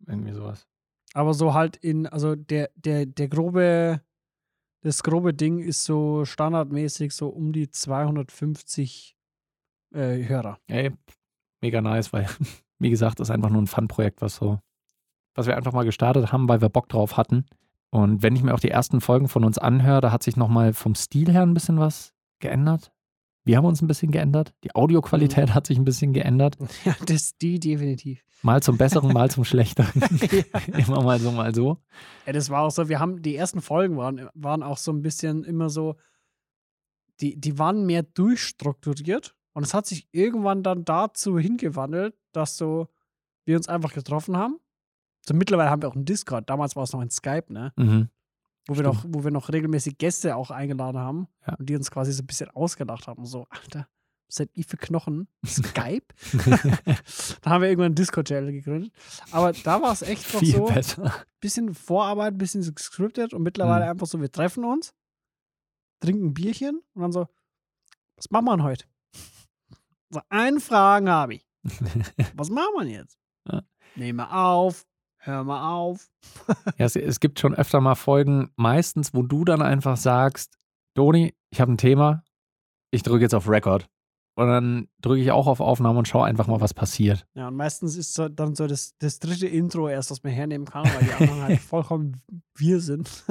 Irgendwie 0.08 0.34
sowas. 0.34 0.68
Aber 1.14 1.34
so 1.34 1.54
halt 1.54 1.78
in, 1.78 2.08
also 2.08 2.36
der, 2.36 2.72
der, 2.76 3.06
der 3.06 3.28
grobe, 3.30 4.02
das 4.86 5.02
grobe 5.02 5.34
Ding 5.34 5.58
ist 5.58 5.84
so 5.84 6.26
standardmäßig 6.26 7.12
so 7.12 7.30
um 7.30 7.52
die 7.52 7.72
250 7.72 9.18
äh, 9.96 10.24
Hörer. 10.28 10.60
Ey, 10.68 10.92
mega 11.60 11.82
nice, 11.82 12.14
weil, 12.14 12.30
wie 12.80 12.92
gesagt, 12.92 13.20
das 13.20 13.30
ist 13.30 13.34
einfach 13.34 13.50
nur 13.50 13.64
ein 13.64 13.68
Fun-Projekt, 13.68 14.22
was 14.22 14.36
so, 14.36 14.60
was 15.34 15.48
wir 15.48 15.58
einfach 15.58 15.74
mal 15.74 15.86
gestartet 15.86 16.32
haben, 16.32 16.48
weil 16.48 16.62
wir 16.62 16.70
Bock 16.70 16.88
drauf 16.88 17.18
hatten. 17.18 17.48
Und 17.90 18.22
wenn 18.22 18.36
ich 18.36 18.44
mir 18.44 18.54
auch 18.54 18.60
die 18.60 18.70
ersten 18.70 19.02
Folgen 19.02 19.28
von 19.28 19.44
uns 19.44 19.58
anhöre, 19.58 20.02
da 20.02 20.12
hat 20.12 20.22
sich 20.22 20.38
nochmal 20.38 20.72
vom 20.74 20.94
Stil 20.94 21.32
her 21.32 21.42
ein 21.42 21.56
bisschen 21.56 21.80
was 21.80 22.14
geändert. 22.40 22.92
Wir 23.46 23.58
haben 23.58 23.66
uns 23.66 23.82
ein 23.82 23.88
bisschen 23.88 24.12
geändert. 24.12 24.54
Die 24.64 24.74
Audioqualität 24.76 25.50
Mhm. 25.50 25.54
hat 25.54 25.68
sich 25.68 25.78
ein 25.78 25.86
bisschen 25.86 26.14
geändert. 26.14 26.58
Ja, 26.86 26.96
das 27.06 27.38
die 27.38 27.60
definitiv. 27.60 28.24
Mal 28.42 28.62
zum 28.62 28.78
Besseren, 28.78 29.14
mal 29.14 29.30
zum 29.32 29.44
Schlechteren. 29.46 30.02
ja. 30.02 30.78
Immer 30.80 31.02
mal 31.04 31.20
so, 31.20 31.32
mal 31.32 31.54
so. 31.56 31.78
ja, 32.26 32.34
das 32.34 32.50
war 32.50 32.64
auch 32.64 32.72
so, 32.72 32.90
wir 32.90 33.00
haben, 33.00 33.22
die 33.22 33.36
ersten 33.36 33.62
Folgen 33.62 33.98
waren, 33.98 34.28
waren 34.34 34.62
auch 34.64 34.78
so 34.78 34.92
ein 34.92 35.02
bisschen 35.02 35.44
immer 35.44 35.70
so, 35.70 35.96
die, 37.22 37.40
die 37.40 37.58
waren 37.58 37.86
mehr 37.86 38.04
durchstrukturiert 38.04 39.36
und 39.54 39.64
es 39.64 39.74
hat 39.74 39.86
sich 39.86 40.08
irgendwann 40.12 40.64
dann 40.64 40.84
dazu 40.84 41.40
hingewandelt, 41.40 42.14
dass 42.34 42.58
so 42.58 42.88
wir 43.46 43.56
uns 43.58 43.70
einfach 43.70 43.94
getroffen 43.94 44.36
haben. 44.38 44.60
So 45.26 45.34
mittlerweile 45.34 45.70
haben 45.70 45.82
wir 45.82 45.90
auch 45.90 45.96
einen 45.96 46.06
Discord, 46.06 46.50
damals 46.50 46.76
war 46.76 46.84
es 46.84 46.94
noch 46.94 47.00
ein 47.00 47.10
Skype, 47.10 47.52
ne? 47.54 47.74
Mhm. 47.78 48.10
Wo 48.68 48.76
wir, 48.76 48.84
Stimmt. 48.84 48.96
noch, 48.96 49.06
wo 49.20 49.24
wir 49.24 49.32
noch 49.32 49.50
regelmäßig 49.50 49.98
Gäste 49.98 50.36
auch 50.36 50.50
eingeladen 50.52 50.98
haben 51.00 51.28
Ja. 51.48 51.54
und 51.56 51.70
die 51.70 51.76
uns 51.76 51.92
quasi 51.92 52.12
so 52.12 52.24
ein 52.24 52.28
bisschen 52.28 52.50
ausgedacht 52.50 53.08
haben. 53.08 53.26
So, 53.26 53.46
Alter, 53.52 53.88
seid 54.28 54.50
ihr 54.54 54.64
für 54.64 54.78
Knochen? 54.78 55.28
Skype? 55.46 56.06
da 57.42 57.50
haben 57.52 57.62
wir 57.62 57.70
irgendwann 57.70 57.88
einen 57.88 57.96
Discord-Channel 57.96 58.52
gegründet. 58.52 58.92
Aber 59.32 59.52
da 59.54 59.82
war 59.82 59.92
es 59.92 60.02
echt 60.02 60.34
noch 60.34 60.42
so, 60.44 60.66
besser. 60.66 61.14
bisschen 61.40 61.74
Vorarbeit, 61.76 62.34
ein 62.34 62.38
bisschen 62.40 62.74
gescriptet 62.74 63.34
und 63.36 63.44
mittlerweile 63.44 63.86
Mhm. 63.86 63.92
einfach 63.92 64.08
so, 64.08 64.20
wir 64.20 64.32
treffen 64.32 64.64
uns, 64.66 64.94
trinken 66.00 66.28
ein 66.28 66.34
Bierchen 66.34 66.82
und 66.96 67.02
dann 67.04 67.12
so, 67.12 67.28
was 68.16 68.32
machen 68.32 68.46
wir 68.46 68.58
denn 68.58 68.64
heute? 68.64 68.86
So, 70.10 70.22
eine 70.30 70.60
Frage 70.60 71.10
habe 71.10 71.36
ich. 71.36 71.48
Was 72.36 72.50
machen 72.52 72.74
wir 72.76 72.84
denn 72.86 72.94
jetzt? 72.94 73.18
Ja. 73.52 73.64
Nehmen 73.96 74.18
wir 74.20 74.32
auf, 74.36 74.86
hören 75.26 75.48
wir 75.48 75.64
auf. 75.64 76.10
Ja, 76.78 76.86
es, 76.86 76.96
es 76.96 77.20
gibt 77.20 77.40
schon 77.40 77.56
öfter 77.56 77.82
mal 77.82 77.96
Folgen, 77.96 78.52
meistens, 78.56 79.14
wo 79.14 79.24
du 79.24 79.46
dann 79.46 79.62
einfach 79.62 79.98
sagst, 79.98 80.58
Doni, 80.94 81.36
ich 81.50 81.62
habe 81.62 81.74
ein 81.74 81.78
Thema, 81.78 82.24
ich 82.92 83.04
drücke 83.04 83.24
jetzt 83.24 83.36
auf 83.36 83.50
Record. 83.50 83.88
Und 84.38 84.48
dann 84.48 84.88
drücke 85.00 85.22
ich 85.22 85.32
auch 85.32 85.48
auf 85.48 85.62
Aufnahme 85.62 85.98
und 85.98 86.10
schaue 86.10 86.26
einfach 86.26 86.48
mal, 86.48 86.60
was 86.60 86.74
passiert. 86.74 87.26
Ja, 87.36 87.48
und 87.48 87.56
meistens 87.56 87.96
ist 87.96 88.20
dann 88.20 88.54
so 88.54 88.68
das, 88.68 88.94
das 89.00 89.20
dritte 89.20 89.48
Intro 89.48 89.88
erst, 89.88 90.12
das 90.12 90.24
man 90.24 90.34
hernehmen 90.34 90.68
kann, 90.68 90.84
weil 90.84 91.06
die 91.06 91.12
anderen 91.14 91.42
halt 91.42 91.60
vollkommen 91.62 92.22
wir 92.54 92.82
sind. 92.82 93.24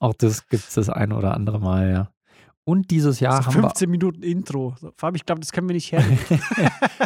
Auch 0.00 0.14
das 0.14 0.48
gibt 0.48 0.64
es 0.64 0.74
das 0.74 0.88
eine 0.88 1.16
oder 1.16 1.34
andere 1.34 1.60
Mal, 1.60 1.90
ja. 1.90 2.10
Und 2.64 2.90
dieses 2.90 3.20
Jahr 3.20 3.42
so 3.42 3.46
haben 3.46 3.62
15 3.62 3.88
Minuten 3.88 4.22
Intro. 4.22 4.74
Fabi, 4.96 5.16
ich 5.16 5.26
glaube, 5.26 5.40
das 5.40 5.52
können 5.52 5.68
wir 5.68 5.74
nicht 5.74 5.92
hernehmen. 5.92 6.18
wir. 6.28 6.40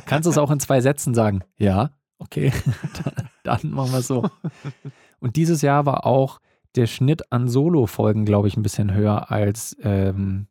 Kannst 0.06 0.26
du 0.26 0.30
es 0.30 0.38
auch 0.38 0.50
in 0.50 0.60
zwei 0.60 0.80
Sätzen 0.80 1.14
sagen? 1.14 1.42
Ja, 1.58 1.90
okay. 2.18 2.52
dann 3.56 3.70
machen 3.70 3.92
wir 3.92 3.98
es 3.98 4.06
so. 4.06 4.28
Und 5.20 5.36
dieses 5.36 5.62
Jahr 5.62 5.84
war 5.86 6.06
auch 6.06 6.38
der 6.76 6.86
Schnitt 6.86 7.32
an 7.32 7.48
Solo-Folgen, 7.48 8.24
glaube 8.24 8.46
ich, 8.48 8.56
ein 8.56 8.62
bisschen 8.62 8.92
höher 8.94 9.30
als, 9.30 9.76
ähm, 9.82 10.46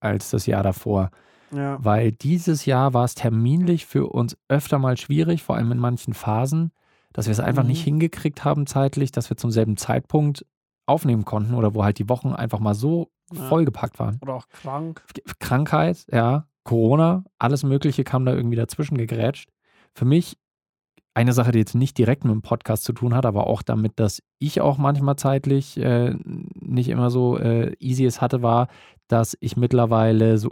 als 0.00 0.30
das 0.30 0.46
Jahr 0.46 0.62
davor. 0.62 1.10
ja. 1.52 1.78
weil 1.82 2.10
dieses 2.12 2.66
Jahr 2.66 2.92
war 2.92 3.04
es 3.04 3.14
terminlich 3.14 3.86
für 3.86 4.06
uns 4.08 4.36
öfter 4.48 4.78
mal 4.80 4.96
schwierig, 4.96 5.42
vor 5.44 5.56
allem 5.56 5.70
in 5.72 5.78
manchen 5.78 6.12
Phasen, 6.12 6.72
dass 7.12 7.26
wir 7.26 7.32
es 7.32 7.40
einfach 7.40 7.62
Mhm. 7.62 7.68
nicht 7.68 7.84
hingekriegt 7.84 8.44
haben 8.44 8.66
zeitlich, 8.66 9.12
dass 9.12 9.30
wir 9.30 9.36
zum 9.36 9.50
selben 9.52 9.76
Zeitpunkt 9.76 10.44
aufnehmen 10.86 11.24
konnten 11.24 11.54
oder 11.54 11.74
wo 11.74 11.82
halt 11.84 11.98
die 11.98 12.08
Wochen 12.08 12.32
einfach 12.32 12.58
mal 12.58 12.74
so 12.74 13.10
Ja. 13.32 13.42
vollgepackt 13.44 13.98
waren. 13.98 14.18
Oder 14.22 14.34
auch 14.34 14.48
krank. 14.48 15.02
Krankheit, 15.38 16.04
ja, 16.12 16.46
Corona, 16.64 17.24
alles 17.38 17.62
Mögliche 17.62 18.02
kam 18.04 18.24
da 18.26 18.34
irgendwie 18.34 18.56
dazwischen 18.56 18.98
gegrätscht. 18.98 19.48
Für 19.94 20.04
mich 20.04 20.36
eine 21.16 21.32
Sache, 21.32 21.50
die 21.50 21.58
jetzt 21.58 21.74
nicht 21.74 21.96
direkt 21.96 22.24
mit 22.24 22.32
dem 22.32 22.42
Podcast 22.42 22.84
zu 22.84 22.92
tun 22.92 23.14
hat, 23.14 23.24
aber 23.24 23.46
auch 23.46 23.62
damit, 23.62 23.98
dass 23.98 24.22
ich 24.38 24.60
auch 24.60 24.76
manchmal 24.76 25.16
zeitlich 25.16 25.78
äh, 25.78 26.14
nicht 26.24 26.90
immer 26.90 27.10
so 27.10 27.38
äh, 27.38 27.74
easy 27.78 28.04
es 28.04 28.20
hatte, 28.20 28.42
war, 28.42 28.68
dass 29.08 29.34
ich 29.40 29.56
mittlerweile 29.56 30.36
so 30.36 30.50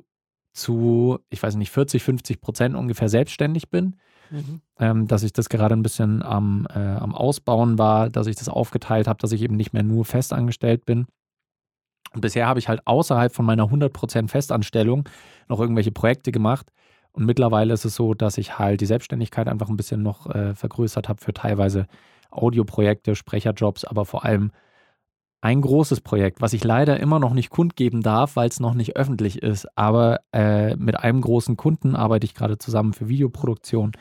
zu, 0.54 1.18
ich 1.28 1.42
weiß 1.42 1.56
nicht, 1.56 1.70
40, 1.70 2.02
50 2.02 2.40
Prozent 2.40 2.76
ungefähr 2.76 3.10
selbstständig 3.10 3.68
bin. 3.68 3.96
Mhm. 4.30 4.62
Ähm, 4.78 5.06
dass 5.06 5.22
ich 5.22 5.34
das 5.34 5.50
gerade 5.50 5.74
ein 5.74 5.82
bisschen 5.82 6.22
am, 6.22 6.66
äh, 6.74 6.78
am 6.78 7.14
Ausbauen 7.14 7.78
war, 7.78 8.08
dass 8.08 8.26
ich 8.26 8.36
das 8.36 8.48
aufgeteilt 8.48 9.06
habe, 9.06 9.18
dass 9.20 9.32
ich 9.32 9.42
eben 9.42 9.56
nicht 9.56 9.74
mehr 9.74 9.82
nur 9.82 10.06
festangestellt 10.06 10.86
bin. 10.86 11.06
Und 12.14 12.22
bisher 12.22 12.46
habe 12.46 12.58
ich 12.58 12.68
halt 12.68 12.86
außerhalb 12.86 13.34
von 13.34 13.44
meiner 13.44 13.64
100% 13.64 14.28
Festanstellung 14.28 15.06
noch 15.48 15.60
irgendwelche 15.60 15.92
Projekte 15.92 16.32
gemacht. 16.32 16.72
Und 17.14 17.26
mittlerweile 17.26 17.72
ist 17.72 17.84
es 17.84 17.94
so, 17.94 18.12
dass 18.12 18.38
ich 18.38 18.58
halt 18.58 18.80
die 18.80 18.86
Selbstständigkeit 18.86 19.48
einfach 19.48 19.68
ein 19.68 19.76
bisschen 19.76 20.02
noch 20.02 20.26
äh, 20.34 20.54
vergrößert 20.54 21.08
habe 21.08 21.22
für 21.22 21.32
teilweise 21.32 21.86
Audioprojekte, 22.30 23.14
Sprecherjobs, 23.14 23.84
aber 23.84 24.04
vor 24.04 24.24
allem 24.24 24.50
ein 25.40 25.60
großes 25.60 26.00
Projekt, 26.00 26.40
was 26.40 26.54
ich 26.54 26.64
leider 26.64 26.98
immer 26.98 27.20
noch 27.20 27.34
nicht 27.34 27.50
kundgeben 27.50 28.02
darf, 28.02 28.34
weil 28.34 28.48
es 28.48 28.60
noch 28.60 28.74
nicht 28.74 28.96
öffentlich 28.96 29.42
ist. 29.42 29.66
Aber 29.76 30.20
äh, 30.32 30.74
mit 30.74 30.98
einem 30.98 31.20
großen 31.20 31.56
Kunden 31.56 31.94
arbeite 31.94 32.24
ich 32.24 32.34
gerade 32.34 32.58
zusammen 32.58 32.94
für 32.94 33.08
Videoproduktion. 33.08 33.92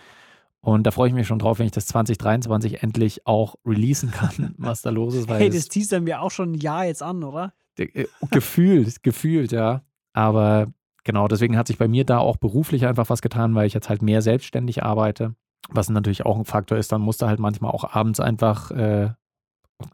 Und 0.62 0.88
da 0.88 0.92
freue 0.92 1.10
ich 1.10 1.14
mich 1.14 1.28
schon 1.28 1.40
drauf, 1.40 1.60
wenn 1.60 1.66
ich 1.66 1.74
das 1.74 1.86
2023 1.88 2.82
endlich 2.82 3.28
auch 3.28 3.56
releasen 3.66 4.12
kann, 4.12 4.56
was 4.58 4.82
da 4.82 4.90
los 4.90 5.14
ist. 5.14 5.30
Hey, 5.30 5.50
das 5.50 5.68
teasern 5.68 6.06
wir 6.06 6.22
auch 6.22 6.32
schon 6.32 6.54
ein 6.54 6.60
Jahr 6.60 6.86
jetzt 6.86 7.04
an, 7.04 7.24
oder? 7.24 7.54
äh, 7.78 8.08
gefühlt, 8.32 9.04
gefühlt, 9.04 9.52
ja. 9.52 9.82
Aber 10.14 10.68
genau, 11.04 11.28
deswegen 11.28 11.58
hat 11.58 11.68
sich 11.68 11.78
bei 11.78 11.88
mir 11.88 12.06
da 12.06 12.20
auch 12.20 12.38
beruflich 12.38 12.86
einfach 12.86 13.10
was 13.10 13.22
getan, 13.22 13.56
weil 13.56 13.68
ich 13.68 13.74
jetzt 13.74 13.90
halt 13.90 14.02
mehr 14.02 14.22
selbstständig 14.22 14.84
arbeite. 14.84 15.36
Was 15.70 15.90
natürlich 15.90 16.26
auch 16.26 16.38
ein 16.38 16.46
Faktor 16.46 16.78
ist, 16.78 16.92
dann 16.92 17.02
musst 17.02 17.22
du 17.22 17.28
halt 17.28 17.40
manchmal 17.40 17.72
auch 17.72 17.96
abends 17.96 18.20
einfach, 18.20 18.72
äh, 18.72 19.12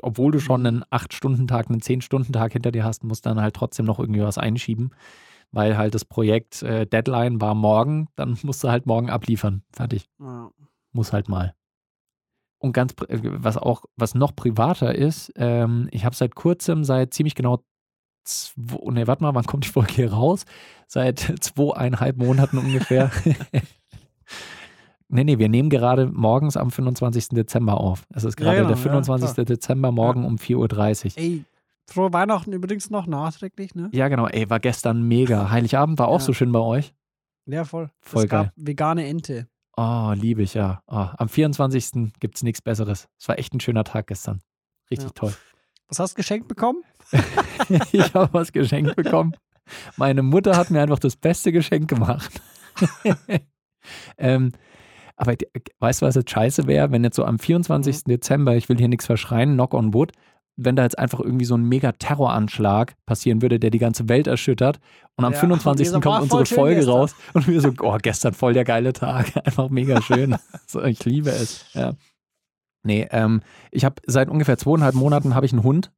obwohl 0.01 0.32
du 0.32 0.39
schon 0.39 0.66
einen 0.66 0.84
8-Stunden-Tag, 0.86 1.70
einen 1.70 1.82
10-Stunden-Tag 1.82 2.54
hinter 2.54 2.72
dir 2.72 2.84
hast, 2.84 3.04
musst 3.04 3.25
dann 3.25 3.42
halt 3.42 3.56
trotzdem 3.56 3.86
noch 3.86 4.00
irgendwie 4.00 4.22
was 4.22 4.38
einschieben. 4.38 4.92
Weil 5.51 5.78
halt 5.78 5.96
das 5.96 6.06
Projekt 6.06 6.62
äh, 6.62 6.86
Deadline 6.86 7.42
war 7.42 7.56
morgen, 7.56 8.08
dann 8.16 8.38
musst 8.44 8.63
du 8.63 8.70
halt 8.70 8.86
morgen 8.86 9.10
abliefern. 9.10 9.63
Fertig 9.72 10.08
Ja. 10.20 10.51
muss 10.92 11.13
halt 11.13 11.30
mal. 11.30 11.56
Und 12.60 12.74
ganz, 12.74 12.94
äh, 13.08 13.20
was 13.22 13.58
auch, 13.58 13.86
was 13.96 14.16
noch 14.16 14.36
privater 14.36 14.94
ist, 14.94 15.32
ähm, 15.36 15.88
ich 15.92 16.06
habe 16.06 16.16
seit 16.16 16.36
kurzem, 16.36 16.84
seit 16.84 17.13
ziemlich 17.13 17.36
genau 17.36 17.63
zwei, 18.24 18.92
ne, 18.92 19.08
warte 19.08 19.24
mal, 19.24 19.34
wann 19.36 19.46
kommt 19.46 19.66
die 19.66 19.70
Folge 19.70 19.94
hier 19.94 20.14
raus? 20.14 20.46
Seit 20.88 21.20
zweieinhalb 21.42 22.18
Monaten 22.18 22.58
ungefähr. 22.58 23.12
nee, 25.08 25.24
nee, 25.24 25.38
wir 25.40 25.50
nehmen 25.50 25.70
gerade 25.70 26.08
morgens 26.08 26.58
am 26.58 26.72
25. 26.72 27.30
Dezember 27.30 27.80
auf. 27.80 28.06
Es 28.14 28.24
ist 28.24 28.40
Ja, 28.40 28.46
gerade 28.46 28.58
genau, 28.58 28.68
der 28.70 28.78
ja, 28.78 28.84
25. 28.84 29.34
klar. 29.34 29.46
Dezember 29.46 29.92
morgen 29.92 30.26
um 30.26 30.36
4.30 30.36 31.06
Uhr. 31.06 31.18
Ey, 31.24 31.46
frohe 31.90 32.14
Weihnachten 32.14 32.54
übrigens 32.54 32.90
noch 32.90 33.08
nachträglich, 33.08 33.76
ne? 33.76 33.90
Ja, 33.94 34.08
genau, 34.08 34.28
ey, 34.28 34.50
war 34.50 34.60
gestern 34.60 35.04
mega. 35.04 35.50
Heiligabend 35.50 36.00
war 36.00 36.08
auch 36.08 36.20
Ja. 36.20 36.26
so 36.26 36.34
schön 36.34 36.52
bei 36.52 36.60
euch. 36.60 36.94
Ja, 37.46 37.64
voll. 37.66 37.90
Voll 38.02 38.26
es 38.26 38.30
gab 38.30 38.46
geil. 38.48 38.54
vegane 38.58 39.08
Ente. 39.08 39.48
Oh, 39.76 40.12
liebe 40.16 40.44
ich, 40.44 40.54
ja. 40.56 40.82
Oh, 40.88 41.08
am 41.18 41.30
24. 41.30 42.12
gibt 42.20 42.36
es 42.36 42.44
nichts 42.44 42.62
Besseres. 42.62 43.08
Es 43.18 43.28
war 43.28 43.40
echt 43.40 43.54
ein 43.54 43.60
schöner 43.60 43.84
Tag 43.86 44.08
gestern. 44.08 44.42
Richtig 44.92 45.08
Ja. 45.10 45.14
toll. 45.16 45.34
Was 45.89 46.00
hast 46.00 46.13
du 46.13 46.17
geschenkt 46.17 46.48
bekommen? 46.48 46.84
ich 47.91 48.13
habe 48.13 48.29
was 48.31 48.51
geschenkt 48.51 48.96
bekommen. 48.96 49.34
Meine 49.98 50.24
Mutter 50.24 50.55
hat 50.55 50.69
mir 50.72 50.81
einfach 50.81 51.00
das 51.00 51.15
beste 51.15 51.51
Geschenk 51.51 51.89
gemacht. 51.89 52.41
ähm, 54.17 54.51
aber 55.15 55.36
weißt 55.79 56.01
du, 56.01 56.05
was 56.05 56.15
jetzt 56.15 56.29
scheiße 56.31 56.67
wäre, 56.67 56.91
wenn 56.91 57.03
jetzt 57.03 57.17
so 57.17 57.25
am 57.25 57.39
24. 57.39 58.05
Dezember, 58.05 58.55
ich 58.55 58.69
will 58.69 58.77
hier 58.77 58.88
nichts 58.88 59.05
verschreien, 59.05 59.53
knock 59.55 59.74
on 59.74 59.93
wood, 59.93 60.12
wenn 60.55 60.75
da 60.75 60.84
jetzt 60.84 60.98
einfach 60.98 61.19
irgendwie 61.19 61.46
so 61.46 61.55
ein 61.55 61.63
mega 61.63 61.91
Terroranschlag 61.93 62.93
passieren 63.05 63.41
würde, 63.41 63.60
der 63.60 63.69
die 63.69 63.79
ganze 63.79 64.10
Welt 64.10 64.27
erschüttert 64.27 64.79
und 65.15 65.25
am 65.25 65.34
Ja, 65.34 65.39
25. 65.39 65.86
dieser 65.86 65.93
kommt 66.01 66.05
war 66.05 66.22
unsere 66.22 66.46
Folge 66.46 66.75
gestern. 66.77 66.93
raus 66.93 67.15
und 67.34 67.48
wir 67.48 67.62
so, 67.62 67.74
oh, 67.81 67.98
gestern 68.01 68.34
voll 68.34 68.53
der 68.53 68.65
geile 68.65 68.93
Tag, 68.93 69.31
einfach 69.46 69.69
mega 69.69 70.01
schön. 70.01 70.36
so, 70.67 70.84
ich 70.84 71.03
liebe 71.05 71.29
es. 71.29 71.65
Ja. 71.74 71.93
Nee, 72.84 73.08
ähm, 73.12 73.42
ich 73.72 73.86
habe 73.86 73.96
seit 74.06 74.30
ungefähr 74.30 74.58
zweieinhalb 74.58 74.96
Monaten 74.96 75.36
habe 75.36 75.46
ich 75.46 75.52
einen 75.54 75.64
Hund 75.64 75.92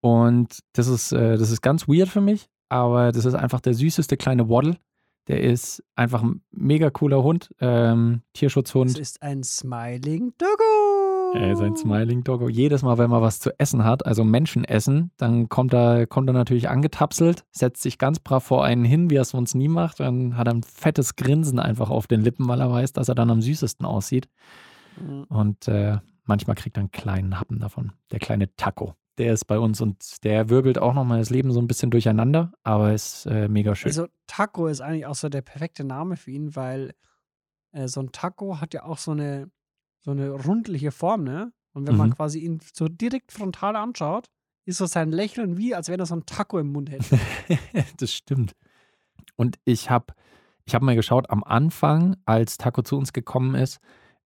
und 0.00 0.60
das 0.74 0.86
ist, 0.86 1.12
äh, 1.12 1.36
das 1.36 1.50
ist 1.50 1.62
ganz 1.62 1.88
weird 1.88 2.08
für 2.08 2.20
mich, 2.20 2.48
aber 2.68 3.10
das 3.12 3.24
ist 3.24 3.34
einfach 3.34 3.60
der 3.60 3.74
süßeste 3.74 4.16
kleine 4.16 4.48
Waddle. 4.48 4.76
Der 5.26 5.40
ist 5.42 5.82
einfach 5.96 6.22
ein 6.22 6.42
mega 6.50 6.90
cooler 6.90 7.22
Hund, 7.22 7.48
ähm, 7.58 8.20
Es 8.34 8.40
Tierschutzhund. 8.40 8.98
ist 8.98 9.22
ein 9.22 9.42
Smiling 9.42 10.34
Doggo. 10.36 11.32
Er 11.38 11.52
ist 11.52 11.62
ein 11.62 11.76
Smiling 11.76 12.22
Doggo. 12.22 12.50
Jedes 12.50 12.82
Mal, 12.82 12.98
wenn 12.98 13.08
man 13.08 13.22
was 13.22 13.40
zu 13.40 13.58
essen 13.58 13.84
hat, 13.84 14.04
also 14.04 14.22
Menschenessen, 14.22 15.12
dann 15.16 15.48
kommt 15.48 15.72
er, 15.72 16.06
kommt 16.06 16.28
er 16.28 16.34
natürlich 16.34 16.68
angetapselt, 16.68 17.44
setzt 17.52 17.82
sich 17.82 17.96
ganz 17.96 18.18
brav 18.18 18.44
vor 18.44 18.64
einen 18.64 18.84
hin, 18.84 19.08
wie 19.08 19.16
er 19.16 19.22
es 19.22 19.30
sonst 19.30 19.54
nie 19.54 19.68
macht. 19.68 20.00
Dann 20.00 20.36
hat 20.36 20.46
er 20.46 20.52
ein 20.54 20.62
fettes 20.62 21.16
Grinsen 21.16 21.58
einfach 21.58 21.88
auf 21.88 22.06
den 22.06 22.20
Lippen, 22.20 22.46
weil 22.46 22.60
er 22.60 22.70
weiß, 22.70 22.92
dass 22.92 23.08
er 23.08 23.14
dann 23.14 23.30
am 23.30 23.40
süßesten 23.40 23.86
aussieht. 23.86 24.28
Mhm. 25.00 25.24
Und 25.24 25.68
äh, 25.68 25.98
manchmal 26.24 26.56
kriegt 26.56 26.76
er 26.76 26.80
einen 26.80 26.90
kleinen 26.90 27.38
Happen 27.40 27.60
davon. 27.60 27.92
Der 28.10 28.18
kleine 28.18 28.54
Taco. 28.56 28.94
Der 29.18 29.32
ist 29.32 29.44
bei 29.44 29.58
uns 29.60 29.80
und 29.80 30.24
der 30.24 30.48
wirbelt 30.48 30.78
auch 30.78 30.92
nochmal 30.92 31.18
das 31.20 31.30
Leben 31.30 31.52
so 31.52 31.60
ein 31.60 31.68
bisschen 31.68 31.90
durcheinander, 31.92 32.52
aber 32.64 32.92
ist 32.92 33.26
äh, 33.26 33.46
mega 33.48 33.76
schön. 33.76 33.90
Also 33.90 34.08
Taco 34.26 34.66
ist 34.66 34.80
eigentlich 34.80 35.06
auch 35.06 35.14
so 35.14 35.28
der 35.28 35.42
perfekte 35.42 35.84
Name 35.84 36.16
für 36.16 36.32
ihn, 36.32 36.56
weil 36.56 36.94
äh, 37.70 37.86
so 37.86 38.00
ein 38.00 38.10
Taco 38.10 38.60
hat 38.60 38.74
ja 38.74 38.82
auch 38.84 38.98
so 38.98 39.12
eine, 39.12 39.50
so 40.00 40.10
eine 40.10 40.30
rundliche 40.30 40.90
Form, 40.90 41.22
ne? 41.22 41.52
Und 41.72 41.86
wenn 41.88 41.96
man 41.96 42.10
Mhm. 42.10 42.14
quasi 42.14 42.38
ihn 42.40 42.60
so 42.72 42.88
direkt 42.88 43.30
frontal 43.32 43.74
anschaut, 43.76 44.26
ist 44.64 44.78
so 44.78 44.86
sein 44.86 45.10
Lächeln 45.12 45.58
wie, 45.58 45.74
als 45.74 45.88
wenn 45.88 45.98
er 46.00 46.06
so 46.06 46.14
ein 46.16 46.26
Taco 46.26 46.58
im 46.58 46.72
Mund 46.72 46.90
hätte. 46.90 47.18
das 47.98 48.12
stimmt. 48.12 48.54
und 49.36 49.58
ich 49.64 49.90
habe 49.90 50.14
ich 50.66 50.74
hab 50.74 50.82
mal 50.82 50.94
geschaut, 50.96 51.30
am 51.30 51.44
Anfang, 51.44 52.16
als 52.24 52.56
Taco 52.58 52.82
zu 52.82 52.96
uns 52.96 53.12
gekommen 53.12 53.54
ist, 53.54 53.78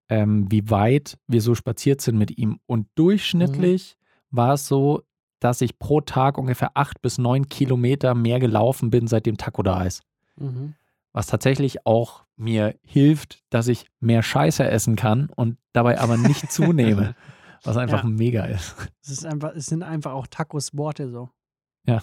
ähm, 0.09 0.51
wie 0.51 0.71
weit 0.71 1.19
wir 1.27 1.41
so 1.43 1.55
spaziert 1.55 2.01
sind 2.01 2.17
mit 2.19 2.37
ihm. 2.39 2.61
Und 2.67 2.89
durchschnittlich 2.95 3.97
war 4.31 4.55
es 4.55 4.67
so, 4.67 5.03
dass 5.41 5.61
ich 5.61 5.79
pro 5.79 6.01
Tag 6.01 6.39
ungefähr 6.39 6.73
acht 6.75 7.01
bis 7.03 7.19
neun 7.19 7.49
Kilometer 7.49 8.15
mehr 8.15 8.41
gelaufen 8.41 8.91
bin, 8.91 9.07
seitdem 9.07 9.37
Taco 9.37 9.63
da 9.63 9.85
ist. 9.85 10.03
Mhm. 10.37 10.75
Was 11.13 11.27
tatsächlich 11.27 11.87
auch 11.87 12.25
mir 12.37 12.75
hilft, 12.85 13.43
dass 13.51 13.69
ich 13.69 13.87
mehr 14.01 14.23
Scheiße 14.23 14.65
essen 14.69 14.97
kann 14.97 15.31
und 15.35 15.57
dabei 15.73 16.01
aber 16.01 16.17
nicht 16.17 16.51
zunehme. 16.53 17.15
Was 17.65 17.77
einfach 17.77 18.05
Ja. 18.05 18.09
mega 18.09 18.45
ist. 18.45 18.75
Es, 19.03 19.11
ist 19.11 19.27
einfach, 19.27 19.53
es 19.55 19.67
sind 19.67 19.83
einfach 19.83 20.13
auch 20.13 20.27
Tacos 20.29 20.77
Worte 20.77 21.11
so. 21.11 21.29
Ja. 21.87 22.03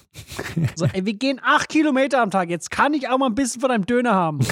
So, 0.75 0.85
ey, 0.85 1.05
wir 1.05 1.13
gehen 1.13 1.39
acht 1.43 1.69
Kilometer 1.69 2.21
am 2.21 2.31
Tag. 2.31 2.49
Jetzt 2.49 2.71
kann 2.71 2.93
ich 2.93 3.07
auch 3.07 3.17
mal 3.19 3.27
ein 3.27 3.35
bisschen 3.35 3.61
von 3.61 3.69
deinem 3.69 3.85
Döner 3.85 4.13
haben. 4.13 4.39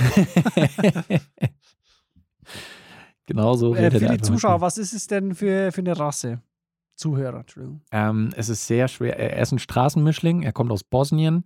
genau 3.26 3.56
so 3.56 3.74
äh, 3.74 3.86
redet 3.86 4.00
für 4.00 4.06
er 4.08 4.18
die 4.18 4.22
Zuschauer, 4.22 4.62
was 4.62 4.78
ist 4.78 4.94
es 4.94 5.08
denn 5.08 5.36
für, 5.36 5.72
für 5.72 5.82
eine 5.82 5.98
Rasse? 5.98 6.42
Zuhörer, 6.96 7.40
Entschuldigung. 7.40 7.82
Ähm, 7.92 8.30
es 8.36 8.50
ist 8.50 8.68
sehr 8.68 8.88
schwer. 8.88 9.18
Er 9.18 9.42
ist 9.42 9.52
ein 9.52 9.60
Straßenmischling, 9.60 10.44
er 10.44 10.54
kommt 10.54 10.72
aus 10.72 10.84
Bosnien. 10.84 11.44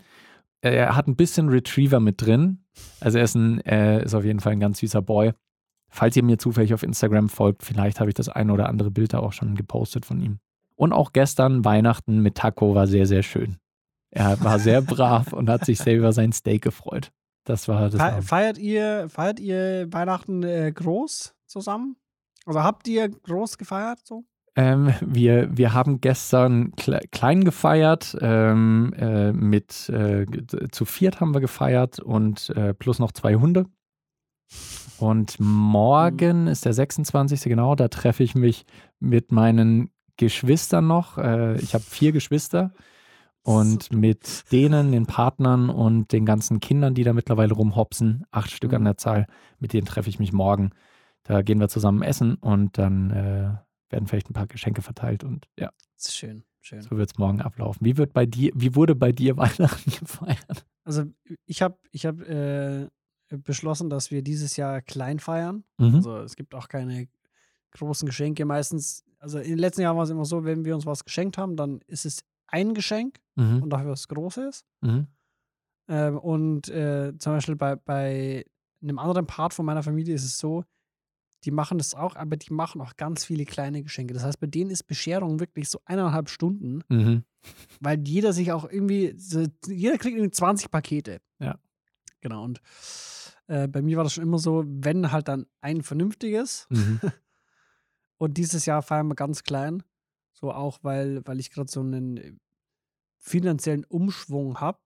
Er 0.61 0.95
hat 0.95 1.07
ein 1.07 1.15
bisschen 1.15 1.49
Retriever 1.49 1.99
mit 1.99 2.21
drin. 2.21 2.63
Also 2.99 3.17
er 3.17 3.23
ist, 3.23 3.35
ein, 3.35 3.59
er 3.61 4.03
ist 4.03 4.13
auf 4.13 4.25
jeden 4.25 4.39
Fall 4.39 4.53
ein 4.53 4.59
ganz 4.59 4.79
süßer 4.79 5.01
Boy. 5.01 5.33
Falls 5.89 6.15
ihr 6.17 6.23
mir 6.23 6.37
zufällig 6.37 6.73
auf 6.73 6.83
Instagram 6.83 7.29
folgt, 7.29 7.63
vielleicht 7.63 7.99
habe 7.99 8.09
ich 8.09 8.13
das 8.13 8.27
eine 8.27 8.51
oder 8.51 8.67
andere 8.67 8.91
Bild 8.91 9.13
da 9.13 9.19
auch 9.19 9.33
schon 9.33 9.55
gepostet 9.55 10.05
von 10.05 10.19
ihm. 10.19 10.39
Und 10.75 10.91
auch 10.93 11.13
gestern 11.13 11.63
Weihnachten 11.63 12.21
mit 12.21 12.35
Taco 12.35 12.75
war 12.75 12.87
sehr, 12.87 13.05
sehr 13.05 13.23
schön. 13.23 13.57
Er 14.11 14.41
war 14.43 14.59
sehr 14.59 14.81
brav 14.83 15.33
und 15.33 15.49
hat 15.49 15.65
sich 15.65 15.79
sehr 15.79 15.95
über 15.95 16.11
sein 16.11 16.33
Steak 16.33 16.61
gefreut. 16.61 17.11
Das 17.47 17.69
war 17.69 17.89
das. 17.89 18.01
Fe 18.01 18.21
feiert, 18.21 18.57
ihr, 18.57 19.07
feiert 19.07 19.39
ihr 19.39 19.87
Weihnachten 19.91 20.43
äh, 20.43 20.69
groß 20.73 21.33
zusammen? 21.45 21.95
Also 22.45 22.61
habt 22.61 22.87
ihr 22.89 23.07
groß 23.07 23.57
gefeiert 23.57 23.99
so? 24.03 24.25
Ähm, 24.57 24.93
wir, 24.99 25.55
wir 25.55 25.73
haben 25.73 26.01
gestern 26.01 26.75
kle 26.75 26.99
klein 27.11 27.45
gefeiert, 27.45 28.17
ähm, 28.19 28.93
äh, 28.97 29.31
mit 29.31 29.87
äh, 29.87 30.25
zu 30.71 30.83
viert 30.83 31.21
haben 31.21 31.33
wir 31.33 31.39
gefeiert 31.39 31.99
und 31.99 32.49
äh, 32.49 32.73
plus 32.73 32.99
noch 32.99 33.13
zwei 33.13 33.35
Hunde. 33.35 33.65
Und 34.97 35.39
morgen 35.39 36.47
ist 36.47 36.65
der 36.65 36.73
26. 36.73 37.43
genau, 37.43 37.75
da 37.75 37.87
treffe 37.87 38.23
ich 38.23 38.35
mich 38.35 38.65
mit 38.99 39.31
meinen 39.31 39.89
Geschwistern 40.17 40.87
noch. 40.87 41.17
Äh, 41.17 41.57
ich 41.59 41.73
habe 41.75 41.83
vier 41.83 42.11
Geschwister 42.11 42.73
und 43.47 43.91
mit 43.93 44.51
denen, 44.51 44.91
den 44.91 45.05
Partnern 45.05 45.69
und 45.69 46.11
den 46.11 46.25
ganzen 46.25 46.59
Kindern, 46.59 46.93
die 46.93 47.03
da 47.03 47.13
mittlerweile 47.13 47.53
rumhopsen, 47.53 48.25
acht 48.31 48.51
Stück 48.51 48.73
an 48.73 48.81
Mhm. 48.81 48.85
der 48.85 48.97
Zahl, 48.97 49.27
mit 49.59 49.73
denen 49.73 49.85
treffe 49.85 50.09
ich 50.09 50.19
mich 50.19 50.33
morgen. 50.33 50.71
Da 51.23 51.41
gehen 51.41 51.59
wir 51.59 51.67
zusammen 51.69 52.01
essen 52.03 52.35
und 52.35 52.77
dann 52.77 53.11
äh, 53.11 53.53
werden 53.89 54.07
vielleicht 54.07 54.29
ein 54.29 54.33
paar 54.33 54.47
Geschenke 54.47 54.81
verteilt 54.81 55.23
und 55.23 55.47
ja, 55.57 55.69
Das 55.95 56.07
ist 56.07 56.15
schön, 56.17 56.43
schön. 56.61 56.81
so 56.81 56.91
wird 56.97 57.11
es 57.11 57.17
morgen 57.17 57.41
ablaufen. 57.41 57.85
Wie 57.85 57.97
wird 57.97 58.13
bei 58.13 58.25
dir, 58.25 58.51
wie 58.55 58.75
wurde 58.75 58.95
bei 58.95 59.11
dir 59.11 59.35
Weihnachten 59.37 59.91
gefeiert? 59.91 60.65
Also 60.83 61.03
ich 61.45 61.61
habe 61.61 61.77
ich 61.91 62.05
hab, 62.05 62.19
äh, 62.21 62.87
beschlossen, 63.29 63.89
dass 63.89 64.09
wir 64.09 64.21
dieses 64.21 64.55
Jahr 64.55 64.81
klein 64.81 65.19
feiern. 65.19 65.63
Mhm. 65.77 65.95
Also 65.95 66.17
es 66.19 66.35
gibt 66.37 66.55
auch 66.55 66.69
keine 66.69 67.07
großen 67.71 68.05
Geschenke. 68.05 68.45
Meistens, 68.45 69.03
also 69.19 69.39
in 69.39 69.49
den 69.49 69.57
letzten 69.57 69.81
Jahren 69.81 69.97
war 69.97 70.03
es 70.05 70.09
immer 70.09 70.23
so, 70.23 70.45
wenn 70.45 70.63
wir 70.63 70.75
uns 70.75 70.85
was 70.85 71.03
geschenkt 71.03 71.37
haben, 71.37 71.57
dann 71.57 71.81
ist 71.87 72.05
es 72.05 72.21
ein 72.47 72.73
Geschenk 72.73 73.19
Mhm. 73.35 73.61
und 73.63 73.69
dafür 73.69 73.91
was 73.91 74.07
Großes. 74.07 74.65
Mhm. 74.81 75.07
Ähm, 75.89 76.17
und 76.17 76.69
äh, 76.69 77.13
zum 77.17 77.33
Beispiel 77.33 77.55
bei, 77.55 77.75
bei 77.75 78.45
einem 78.81 78.97
anderen 78.99 79.27
Part 79.27 79.53
von 79.53 79.65
meiner 79.65 79.83
Familie 79.83 80.15
ist 80.15 80.23
es 80.25 80.37
so, 80.37 80.63
die 81.43 81.51
machen 81.51 81.77
das 81.77 81.93
auch, 81.93 82.15
aber 82.15 82.35
die 82.35 82.51
machen 82.51 82.81
auch 82.81 82.95
ganz 82.97 83.23
viele 83.25 83.45
kleine 83.45 83.83
Geschenke. 83.83 84.13
Das 84.13 84.23
heißt, 84.23 84.39
bei 84.39 84.47
denen 84.47 84.71
ist 84.71 84.83
Bescherung 84.85 85.39
wirklich 85.39 85.69
so 85.69 85.79
eineinhalb 85.85 86.29
Stunden, 86.29 86.83
Mhm. 86.89 87.23
weil 87.79 88.01
jeder 88.07 88.33
sich 88.33 88.51
auch 88.51 88.67
irgendwie, 88.69 89.13
so, 89.17 89.45
jeder 89.67 89.97
kriegt 89.99 90.17
irgendwie 90.17 90.31
20 90.31 90.71
Pakete. 90.71 91.19
Ja. 91.39 91.59
Genau. 92.21 92.43
Und 92.43 92.59
äh, 93.45 93.67
bei 93.67 93.81
mir 93.83 93.97
war 93.97 94.03
das 94.03 94.13
schon 94.13 94.23
immer 94.23 94.39
so, 94.39 94.63
wenn 94.65 95.11
halt 95.11 95.27
dann 95.27 95.45
ein 95.61 95.83
vernünftiges. 95.83 96.65
Mhm. 96.69 96.99
Und 98.17 98.37
dieses 98.37 98.65
Jahr 98.65 98.81
feiern 98.81 99.07
wir 99.07 99.15
ganz 99.15 99.43
klein. 99.43 99.83
So 100.39 100.51
auch, 100.51 100.79
weil, 100.83 101.25
weil 101.25 101.39
ich 101.39 101.49
gerade 101.51 101.69
so 101.71 101.79
einen 101.79 102.17
äh, 102.17 102.33
finanziellen 103.17 103.83
Umschwung 103.85 104.59
habe. 104.59 104.79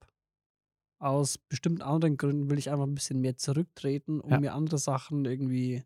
Aus 1.00 1.38
bestimmten 1.38 1.82
anderen 1.82 2.16
Gründen 2.16 2.50
will 2.50 2.58
ich 2.60 2.70
einfach 2.70 2.86
ein 2.86 2.94
bisschen 2.96 3.20
mehr 3.22 3.36
zurücktreten, 3.36 4.22
um 4.22 4.32
Ja. 4.32 4.40
mir 4.40 4.54
andere 4.54 4.78
Sachen 4.78 5.26
irgendwie 5.26 5.84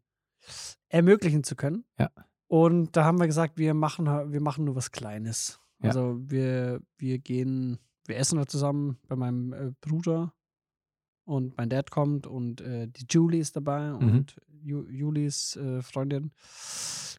ermöglichen 0.90 1.44
zu 1.44 1.56
können. 1.56 1.86
Ja. 1.98 2.12
Und 2.48 2.96
da 2.96 3.06
haben 3.06 3.20
wir 3.20 3.26
gesagt, 3.26 3.58
wir 3.58 3.74
machen, 3.74 4.06
wir 4.06 4.42
machen 4.42 4.66
nur 4.66 4.76
was 4.76 4.92
Kleines. 4.92 5.60
Ja. 5.82 5.90
Also 5.90 6.18
wir, 6.30 6.82
wir 6.98 7.18
gehen, 7.20 7.80
wir 8.06 8.18
essen 8.18 8.38
halt 8.38 8.52
zusammen 8.52 9.00
bei 9.08 9.16
meinem 9.16 9.54
äh, 9.54 9.72
Bruder 9.82 10.34
und 11.24 11.58
mein 11.58 11.70
Dad 11.70 11.90
kommt 11.90 12.28
und 12.28 12.62
äh, 12.62 12.88
die 12.88 13.06
Julie 13.10 13.40
ist 13.42 13.56
dabei 13.56 13.90
Mhm. 13.94 13.96
und 13.98 14.42
Ju 14.62 14.84
Julis 14.90 15.56
äh, 15.56 15.82
Freundin. 15.82 16.32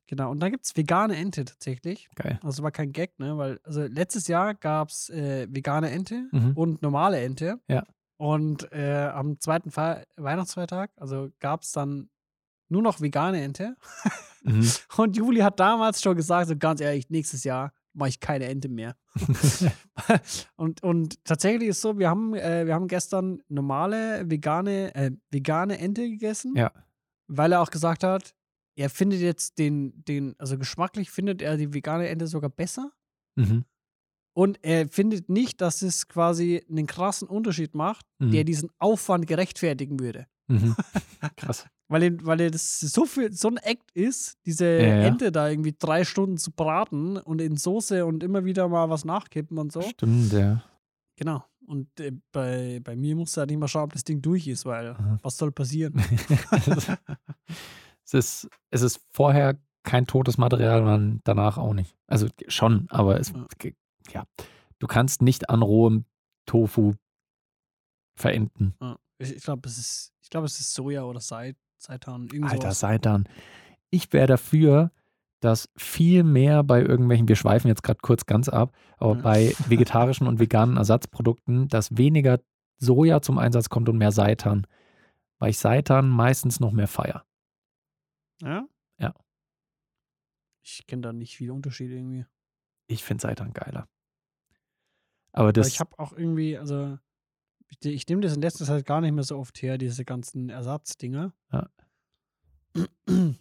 Genau, 0.08 0.30
und 0.30 0.40
dann 0.40 0.52
gibt 0.52 0.64
es 0.64 0.76
vegane 0.76 1.16
Ente 1.16 1.44
tatsächlich. 1.44 2.08
Geil. 2.14 2.38
Also 2.42 2.62
war 2.62 2.70
kein 2.70 2.92
Gag, 2.92 3.18
ne? 3.18 3.36
Weil, 3.36 3.58
also 3.64 3.82
letztes 3.82 4.28
Jahr 4.28 4.54
gab 4.54 4.90
es 4.90 5.08
äh, 5.10 5.48
vegane 5.50 5.90
Ente 5.90 6.28
Mhm. 6.30 6.52
und 6.54 6.82
normale 6.82 7.20
Ente. 7.20 7.58
Ja. 7.68 7.84
Und 8.18 8.70
äh, 8.72 9.10
am 9.12 9.38
zweiten 9.40 9.70
Fe 9.70 10.04
Weihnachtsfeiertag, 10.16 10.90
also 10.96 11.30
gab 11.40 11.62
es 11.62 11.72
dann 11.72 12.08
nur 12.68 12.82
noch 12.82 13.00
vegane 13.00 13.42
Ente. 13.42 13.76
Mhm. 14.42 14.68
Und 14.96 15.16
Juli 15.16 15.40
hat 15.40 15.60
damals 15.60 16.00
schon 16.02 16.16
gesagt, 16.16 16.48
so 16.48 16.56
ganz 16.56 16.80
ehrlich, 16.80 17.10
nächstes 17.10 17.44
Jahr 17.44 17.72
mache 17.92 18.08
ich 18.10 18.20
keine 18.20 18.46
Ente 18.46 18.68
mehr. 18.68 18.96
und, 20.56 20.82
und 20.82 21.24
tatsächlich 21.24 21.68
ist 21.70 21.80
so, 21.80 21.98
wir 21.98 22.08
haben, 22.10 22.34
äh, 22.34 22.66
wir 22.66 22.74
haben 22.74 22.88
gestern 22.88 23.42
normale 23.48 24.28
vegane, 24.30 24.94
äh, 24.94 25.10
vegane 25.30 25.78
Ente 25.78 26.08
gegessen, 26.08 26.54
Ja. 26.56 26.70
weil 27.26 27.52
er 27.52 27.60
auch 27.60 27.70
gesagt 27.70 28.04
hat, 28.04 28.34
er 28.76 28.90
findet 28.90 29.20
jetzt 29.20 29.58
den, 29.58 30.04
den, 30.04 30.34
also 30.38 30.56
geschmacklich 30.58 31.10
findet 31.10 31.42
er 31.42 31.56
die 31.56 31.72
vegane 31.74 32.08
Ente 32.08 32.26
sogar 32.26 32.50
besser. 32.50 32.92
Mhm. 33.36 33.64
Und 34.34 34.58
er 34.62 34.86
findet 34.88 35.30
nicht, 35.30 35.60
dass 35.62 35.80
es 35.80 36.08
quasi 36.08 36.62
einen 36.68 36.86
krassen 36.86 37.26
Unterschied 37.28 37.74
macht, 37.74 38.04
Mhm. 38.18 38.30
der 38.32 38.44
diesen 38.44 38.70
Aufwand 38.78 39.26
gerechtfertigen 39.26 39.98
würde. 39.98 40.26
Mhm. 40.48 40.76
Krass. 41.36 41.66
Weil, 41.88 42.24
weil 42.26 42.40
er 42.40 42.50
das 42.50 42.80
so 42.80 43.06
viel, 43.06 43.32
so 43.32 43.48
ein 43.48 43.56
Act 43.58 43.90
ist, 43.92 44.36
diese 44.44 44.66
Ja, 44.66 44.86
ja. 44.86 45.02
Ente 45.04 45.32
da 45.32 45.48
irgendwie 45.48 45.74
drei 45.78 46.04
Stunden 46.04 46.36
zu 46.36 46.50
braten 46.50 47.16
und 47.16 47.40
in 47.40 47.56
Soße 47.56 48.04
und 48.04 48.22
immer 48.22 48.44
wieder 48.44 48.68
mal 48.68 48.90
was 48.90 49.04
nachkippen 49.04 49.56
und 49.58 49.72
so. 49.72 49.80
Stimmt, 49.82 50.32
ja. 50.32 50.62
Genau. 51.16 51.44
Und 51.66 51.88
äh, 52.00 52.12
bei, 52.32 52.80
bei 52.84 52.94
mir 52.94 53.16
musst 53.16 53.36
du 53.36 53.40
halt 53.40 53.50
nicht 53.50 53.58
mal 53.58 53.68
schauen, 53.68 53.84
ob 53.84 53.92
das 53.92 54.04
Ding 54.04 54.20
durch 54.20 54.46
ist, 54.46 54.66
weil 54.66 54.88
Aha. 54.90 55.18
was 55.22 55.36
soll 55.36 55.50
passieren? 55.50 55.94
es, 58.06 58.14
ist, 58.14 58.48
es 58.70 58.82
ist 58.82 59.00
vorher 59.10 59.58
kein 59.82 60.06
totes 60.06 60.38
Material, 60.38 60.82
man 60.82 61.20
danach 61.24 61.58
auch 61.58 61.74
nicht. 61.74 61.94
Also 62.06 62.28
schon, 62.48 62.86
aber 62.90 63.20
es, 63.20 63.32
Ja. 64.12 64.24
du 64.78 64.86
kannst 64.86 65.22
nicht 65.22 65.50
an 65.50 65.62
rohem 65.62 66.04
Tofu 66.46 66.94
verenden. 68.14 68.74
Ich, 69.18 69.34
ich 69.36 69.42
glaube, 69.42 69.68
es 69.68 69.78
ist, 69.78 70.12
ich 70.22 70.30
glaube, 70.30 70.46
es 70.46 70.58
ist 70.58 70.74
Soja 70.74 71.04
oder 71.04 71.20
Seit, 71.20 71.56
Seitan. 71.78 72.28
Alter. 72.42 72.72
Seitan. 72.72 73.28
Ich 73.90 74.12
wäre 74.12 74.26
dafür, 74.26 74.90
dass 75.40 75.68
viel 75.76 76.24
mehr 76.24 76.62
bei 76.62 76.80
irgendwelchen, 76.82 77.28
wir 77.28 77.36
schweifen 77.36 77.68
jetzt 77.68 77.82
gerade 77.82 78.00
kurz 78.02 78.26
ganz 78.26 78.48
ab, 78.48 78.74
aber 78.98 79.16
Ja. 79.16 79.22
bei 79.22 79.54
vegetarischen 79.68 80.26
und 80.26 80.40
veganen 80.40 80.76
Ersatzprodukten, 80.76 81.68
dass 81.68 81.96
weniger 81.96 82.40
Soja 82.78 83.20
zum 83.22 83.38
Einsatz 83.38 83.68
kommt 83.68 83.88
und 83.88 83.98
mehr 83.98 84.12
Seitan. 84.12 84.66
Weil 85.38 85.50
ich 85.50 85.58
Seitan 85.58 86.08
meistens 86.08 86.60
noch 86.60 86.72
mehr 86.72 86.88
feier. 86.88 87.24
Ja? 88.42 88.68
Ja. 88.98 89.14
Ich 90.62 90.86
kenne 90.86 91.02
da 91.02 91.12
nicht 91.12 91.36
viele 91.36 91.52
Unterschiede 91.52 91.94
irgendwie. 91.94 92.26
Ich 92.88 93.04
finde 93.04 93.22
Seitan 93.22 93.52
geiler. 93.52 93.88
Aber 95.32 95.44
Aber 95.44 95.52
das, 95.52 95.68
ich 95.68 95.80
habe 95.80 95.98
auch 95.98 96.12
irgendwie, 96.12 96.56
also 96.56 96.98
ich, 97.68 97.84
ich 97.84 98.06
nehme 98.08 98.22
das 98.22 98.34
in 98.34 98.42
letzter 98.42 98.64
Zeit 98.64 98.86
gar 98.86 99.00
nicht 99.00 99.12
mehr 99.12 99.24
so 99.24 99.38
oft 99.38 99.60
her, 99.62 99.78
diese 99.78 100.04
ganzen 100.04 100.48
Ersatzdinger. 100.48 101.34
Ja. 101.52 101.70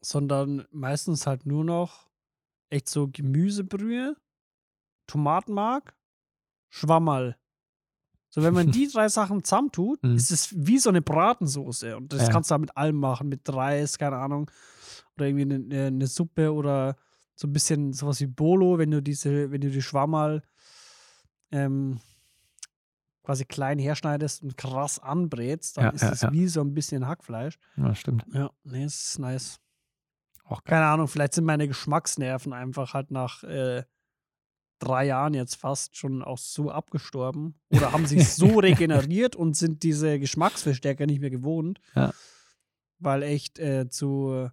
Sondern 0.00 0.66
meistens 0.70 1.26
halt 1.26 1.46
nur 1.46 1.64
noch 1.64 2.10
echt 2.70 2.88
so 2.88 3.08
Gemüsebrühe, 3.08 4.16
Tomatenmark, 5.06 5.96
Schwammerl. 6.70 7.36
So, 8.34 8.42
wenn 8.42 8.54
man 8.54 8.70
die 8.72 8.88
drei 8.88 9.08
Sachen 9.08 9.44
zusammentut, 9.44 10.02
Mhm. 10.02 10.16
ist 10.16 10.30
es 10.32 10.54
wie 10.56 10.78
so 10.78 10.88
eine 10.88 11.02
Bratensoße. 11.02 11.96
Und 11.96 12.12
das 12.12 12.22
Ja. 12.22 12.28
kannst 12.30 12.50
du 12.50 12.54
halt 12.54 12.62
mit 12.62 12.76
allem 12.76 12.96
machen, 12.96 13.28
mit 13.28 13.40
Reis, 13.52 13.98
keine 13.98 14.16
Ahnung. 14.16 14.50
Oder 15.16 15.26
irgendwie 15.26 15.54
eine, 15.54 15.86
eine, 15.88 16.06
Suppe 16.06 16.52
oder 16.52 16.96
so 17.34 17.46
ein 17.46 17.52
bisschen 17.52 17.92
sowas 17.92 18.20
wie 18.20 18.26
Bolo, 18.26 18.78
wenn 18.78 18.90
du 18.90 19.02
diese, 19.02 19.50
wenn 19.50 19.60
du 19.60 19.68
die 19.70 19.82
Schwammerl 19.82 20.42
ähm, 21.50 22.00
quasi 23.22 23.44
klein 23.44 23.78
herschneidest 23.78 24.42
und 24.42 24.56
krass 24.56 24.98
anbrätst, 24.98 25.76
dann 25.76 25.84
Ja, 25.84 25.90
ist 25.90 26.02
es 26.02 26.20
ja. 26.22 26.32
wie 26.32 26.48
so 26.48 26.60
ein 26.62 26.72
bisschen 26.74 27.06
Hackfleisch. 27.06 27.58
Ja, 27.76 27.94
stimmt. 27.94 28.24
Ja, 28.32 28.50
nee, 28.64 28.84
es 28.84 29.10
ist 29.10 29.18
nice. 29.18 29.58
Auch 30.44 30.64
geil. 30.64 30.78
Keine 30.78 30.86
Ahnung, 30.86 31.06
vielleicht 31.08 31.34
sind 31.34 31.44
meine 31.44 31.68
Geschmacksnerven 31.68 32.52
einfach 32.52 32.94
halt 32.94 33.10
nach 33.10 33.44
äh, 33.44 33.84
drei 34.82 35.06
Jahren 35.06 35.34
jetzt 35.34 35.56
fast 35.56 35.96
schon 35.96 36.22
auch 36.22 36.38
so 36.38 36.70
abgestorben 36.70 37.54
oder 37.70 37.92
haben 37.92 38.06
sich 38.06 38.28
so 38.28 38.46
regeneriert 38.58 39.36
und 39.36 39.56
sind 39.56 39.82
diese 39.82 40.18
Geschmacksverstärker 40.18 41.06
nicht 41.06 41.20
mehr 41.20 41.30
gewohnt. 41.30 41.80
Ja. 41.94 42.12
Weil 42.98 43.22
echt 43.22 43.58
äh, 43.58 43.88
zu 43.88 44.50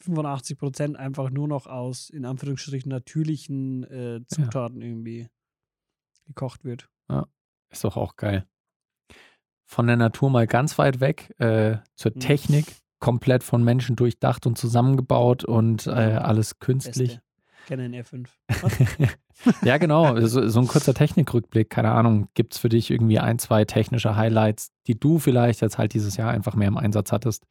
85 0.00 0.58
Prozent 0.58 0.96
einfach 0.96 1.30
nur 1.30 1.48
noch 1.48 1.66
aus, 1.66 2.10
in 2.10 2.24
Anführungsstrichen, 2.24 2.90
natürlichen 2.90 3.84
äh, 3.84 4.20
Zutaten 4.26 4.80
irgendwie 4.80 5.28
gekocht 6.26 6.64
wird. 6.64 6.88
Ist 7.70 7.84
doch 7.84 7.96
auch 7.96 8.16
geil. 8.16 8.46
Von 9.64 9.86
der 9.86 9.96
Natur 9.96 10.30
mal 10.30 10.46
ganz 10.48 10.76
weit 10.78 10.98
weg 11.00 11.32
äh, 11.38 11.76
zur 11.94 12.12
Mhm. 12.14 12.20
Technik, 12.20 12.66
komplett 12.98 13.44
von 13.44 13.62
Menschen 13.62 13.94
durchdacht 13.94 14.44
und 14.46 14.58
zusammengebaut 14.58 15.44
und 15.44 15.86
äh, 15.86 15.90
alles 15.90 16.58
künstlich. 16.58 17.14
Beste. 17.16 17.29
Canon 17.66 17.92
R5. 17.92 18.26
ja, 19.64 19.78
genau. 19.78 20.20
So, 20.26 20.48
so 20.48 20.60
ein 20.60 20.66
kurzer 20.66 20.94
Technikrückblick. 20.94 21.70
Keine 21.70 21.92
Ahnung, 21.92 22.28
gibt 22.34 22.54
es 22.54 22.58
für 22.58 22.68
dich 22.68 22.90
irgendwie 22.90 23.18
ein, 23.18 23.38
zwei 23.38 23.64
technische 23.64 24.16
Highlights, 24.16 24.72
die 24.86 24.98
du 24.98 25.18
vielleicht 25.18 25.60
jetzt 25.60 25.78
halt 25.78 25.94
dieses 25.94 26.16
Jahr 26.16 26.30
einfach 26.30 26.54
mehr 26.54 26.68
im 26.68 26.76
Einsatz 26.76 27.12
hattest? 27.12 27.46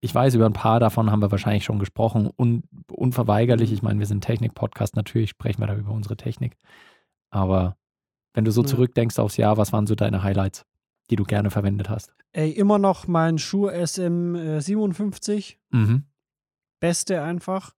Ich 0.00 0.14
weiß, 0.14 0.34
über 0.34 0.46
ein 0.46 0.52
paar 0.52 0.78
davon 0.80 1.10
haben 1.10 1.20
wir 1.22 1.30
wahrscheinlich 1.32 1.64
schon 1.64 1.78
gesprochen. 1.80 2.30
Un, 2.38 2.62
unverweigerlich, 2.90 3.72
ich 3.72 3.82
meine, 3.82 3.98
wir 3.98 4.06
sind 4.06 4.22
Technik-Podcast, 4.22 4.94
natürlich 4.96 5.30
sprechen 5.30 5.60
wir 5.60 5.66
da 5.66 5.74
über 5.76 5.90
unsere 5.92 6.16
Technik. 6.16 6.56
Aber 7.30 7.76
wenn 8.34 8.44
du 8.44 8.52
so 8.52 8.62
Ja. 8.62 8.68
zurückdenkst 8.68 9.18
aufs 9.18 9.36
Jahr, 9.36 9.56
was 9.56 9.72
waren 9.72 9.86
so 9.88 9.94
deine 9.96 10.22
Highlights, 10.22 10.64
die 11.10 11.16
du 11.16 11.24
gerne 11.24 11.50
verwendet 11.50 11.88
hast? 11.90 12.14
Ey, 12.32 12.50
immer 12.50 12.78
noch 12.78 13.08
mein 13.08 13.38
Schuh 13.38 13.68
SM57. 13.68 15.56
Mhm. 15.70 16.04
Beste 16.80 17.22
einfach. 17.22 17.74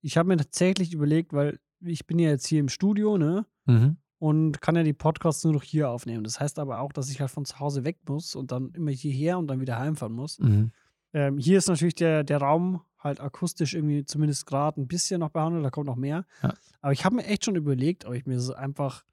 Ich 0.00 0.16
habe 0.16 0.28
mir 0.28 0.36
tatsächlich 0.36 0.92
überlegt, 0.92 1.32
weil 1.32 1.58
ich 1.80 2.06
bin 2.06 2.18
ja 2.18 2.28
jetzt 2.30 2.46
hier 2.46 2.60
im 2.60 2.68
Studio, 2.68 3.18
ne? 3.18 3.46
Mhm. 3.66 3.96
Und 4.20 4.60
kann 4.60 4.74
ja 4.74 4.82
die 4.82 4.92
Podcasts 4.92 5.44
nur 5.44 5.52
noch 5.52 5.62
hier 5.62 5.90
aufnehmen. 5.90 6.24
Das 6.24 6.40
heißt 6.40 6.58
aber 6.58 6.80
auch, 6.80 6.92
dass 6.92 7.08
ich 7.10 7.20
halt 7.20 7.30
von 7.30 7.44
zu 7.44 7.60
Hause 7.60 7.84
weg 7.84 7.98
muss 8.08 8.34
und 8.34 8.50
dann 8.50 8.70
immer 8.72 8.90
hierher 8.90 9.38
und 9.38 9.46
dann 9.46 9.60
wieder 9.60 9.78
heimfahren 9.78 10.12
muss. 10.14 10.40
Mhm. 10.40 10.72
Ähm, 11.12 11.38
hier 11.38 11.58
ist 11.58 11.68
natürlich 11.68 11.94
der, 11.94 12.24
der 12.24 12.38
Raum 12.38 12.80
halt 12.98 13.20
akustisch 13.20 13.74
irgendwie 13.74 14.04
zumindest 14.04 14.44
gerade 14.46 14.80
ein 14.80 14.88
bisschen 14.88 15.20
noch 15.20 15.30
behandelt, 15.30 15.64
da 15.64 15.70
kommt 15.70 15.86
noch 15.86 15.94
mehr. 15.96 16.26
Ja. 16.42 16.52
Aber 16.80 16.92
ich 16.92 17.04
habe 17.04 17.14
mir 17.14 17.26
echt 17.26 17.44
schon 17.44 17.54
überlegt, 17.54 18.06
ob 18.06 18.14
ich 18.14 18.26
mir 18.26 18.40
so 18.40 18.54
einfach 18.54 19.04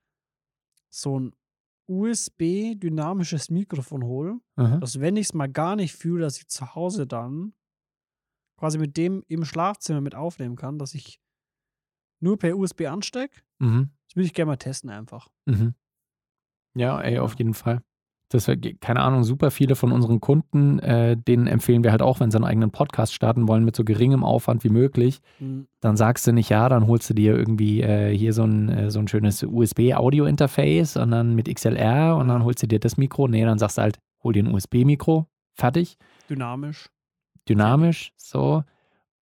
so 0.89 1.19
ein 1.19 1.33
USB-dynamisches 1.87 3.49
Mikrofon 3.51 4.03
hole, 4.03 4.39
Mhm. 4.55 4.79
dass 4.79 4.99
wenn 4.99 5.17
ich 5.17 5.27
es 5.27 5.33
mal 5.33 5.47
gar 5.51 5.75
nicht 5.75 5.93
fühle, 5.93 6.21
dass 6.23 6.37
ich 6.37 6.47
zu 6.47 6.73
Hause 6.75 7.05
dann 7.05 7.53
quasi 8.57 8.77
mit 8.77 8.97
dem 8.97 9.23
im 9.27 9.45
Schlafzimmer 9.45 10.01
mit 10.01 10.15
aufnehmen 10.15 10.55
kann, 10.55 10.77
dass 10.79 10.93
ich 10.93 11.19
nur 12.21 12.37
per 12.39 12.57
USB 12.57 12.85
anstecke. 12.87 13.41
Mhm. 13.59 13.89
Das 14.07 14.15
würde 14.15 14.25
ich 14.27 14.33
gerne 14.33 14.51
mal 14.51 14.57
testen 14.57 14.89
einfach. 14.89 15.27
Mhm. 15.45 15.73
Ja, 16.75 16.99
ey, 17.01 17.19
auf 17.19 17.37
jeden 17.37 17.53
Fall. 17.53 17.81
Das 18.29 18.47
keine 18.81 19.01
Ahnung, 19.01 19.23
super 19.23 19.51
viele 19.51 19.75
von 19.75 19.91
unseren 19.91 20.19
Kunden, 20.19 20.79
äh, 20.79 21.15
denen 21.15 21.45
empfehlen 21.45 21.83
wir 21.83 21.91
halt 21.91 22.01
auch, 22.01 22.19
wenn 22.19 22.31
sie 22.31 22.37
einen 22.37 22.43
eigenen 22.45 22.71
Podcast 22.71 23.13
starten 23.13 23.47
wollen, 23.47 23.63
mit 23.63 23.75
so 23.75 23.83
geringem 23.83 24.23
Aufwand 24.23 24.63
wie 24.63 24.69
möglich, 24.69 25.21
Mhm. 25.39 25.67
dann 25.79 25.95
sagst 25.95 26.25
du 26.25 26.31
nicht, 26.33 26.49
ja, 26.49 26.67
dann 26.67 26.87
holst 26.87 27.07
du 27.09 27.13
dir 27.13 27.35
irgendwie 27.35 27.81
äh, 27.81 28.17
hier 28.17 28.33
so 28.33 28.43
ein, 28.43 28.69
äh, 28.69 28.89
so 28.89 28.97
ein 28.99 29.07
schönes 29.07 29.43
USB-Audio-Interface 29.43 30.97
und 30.97 31.11
dann 31.11 31.35
mit 31.35 31.53
XLR 31.53 32.17
und 32.17 32.27
dann 32.27 32.43
holst 32.43 32.63
du 32.63 32.67
dir 32.67 32.79
das 32.79 32.97
Mikro. 32.97 33.27
Nee, 33.27 33.45
dann 33.45 33.59
sagst 33.59 33.77
du 33.77 33.83
halt, 33.83 33.99
hol 34.23 34.33
dir 34.33 34.43
ein 34.43 34.53
USB-Mikro, 34.53 35.27
fertig, 35.53 35.97
Dynamisch. 36.29 36.89
Dynamisch, 37.49 38.11
so. 38.17 38.63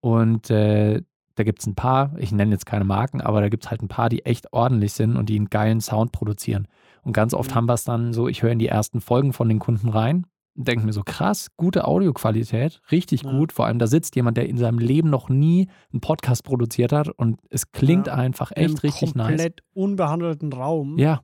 Und 0.00 0.50
äh, 0.50 1.02
da 1.34 1.42
gibt 1.44 1.60
es 1.60 1.66
ein 1.66 1.74
paar, 1.74 2.12
ich 2.18 2.30
nenne 2.30 2.52
jetzt 2.52 2.66
keine 2.66 2.84
Marken, 2.84 3.20
aber 3.20 3.40
da 3.40 3.48
gibt 3.48 3.64
es 3.64 3.70
halt 3.70 3.82
ein 3.82 3.88
paar, 3.88 4.08
die 4.08 4.24
echt 4.24 4.52
ordentlich 4.52 4.92
sind 4.92 5.16
und 5.16 5.28
die 5.28 5.36
einen 5.36 5.50
geilen 5.50 5.80
Sound 5.80 6.12
produzieren. 6.12 6.68
Und 7.02 7.12
ganz 7.12 7.34
oft 7.34 7.50
Mhm. 7.50 7.54
haben 7.56 7.66
wir 7.66 7.74
es 7.74 7.84
dann 7.84 8.12
so, 8.12 8.28
ich 8.28 8.42
höre 8.42 8.52
in 8.52 8.58
die 8.58 8.68
ersten 8.68 9.00
Folgen 9.00 9.32
von 9.32 9.48
den 9.48 9.58
Kunden 9.58 9.88
rein 9.88 10.26
und 10.56 10.68
denke 10.68 10.86
mir 10.86 10.92
so, 10.92 11.02
krass, 11.04 11.48
gute 11.56 11.86
Audioqualität, 11.86 12.80
richtig 12.92 13.22
Ja. 13.24 13.30
gut. 13.32 13.52
Vor 13.52 13.66
allem, 13.66 13.78
da 13.80 13.86
sitzt 13.88 14.14
jemand, 14.14 14.36
der 14.36 14.48
in 14.48 14.56
seinem 14.58 14.78
Leben 14.78 15.10
noch 15.10 15.28
nie 15.28 15.68
einen 15.92 16.00
Podcast 16.00 16.44
produziert 16.44 16.92
hat 16.92 17.08
und 17.08 17.40
es 17.50 17.72
klingt 17.72 18.06
Ja. 18.06 18.14
einfach 18.14 18.52
echt 18.54 18.82
richtig 18.84 19.14
nice. 19.16 19.26
komplett 19.28 19.60
unbehandelten 19.72 20.52
Raum. 20.52 20.98
Ja, 20.98 21.22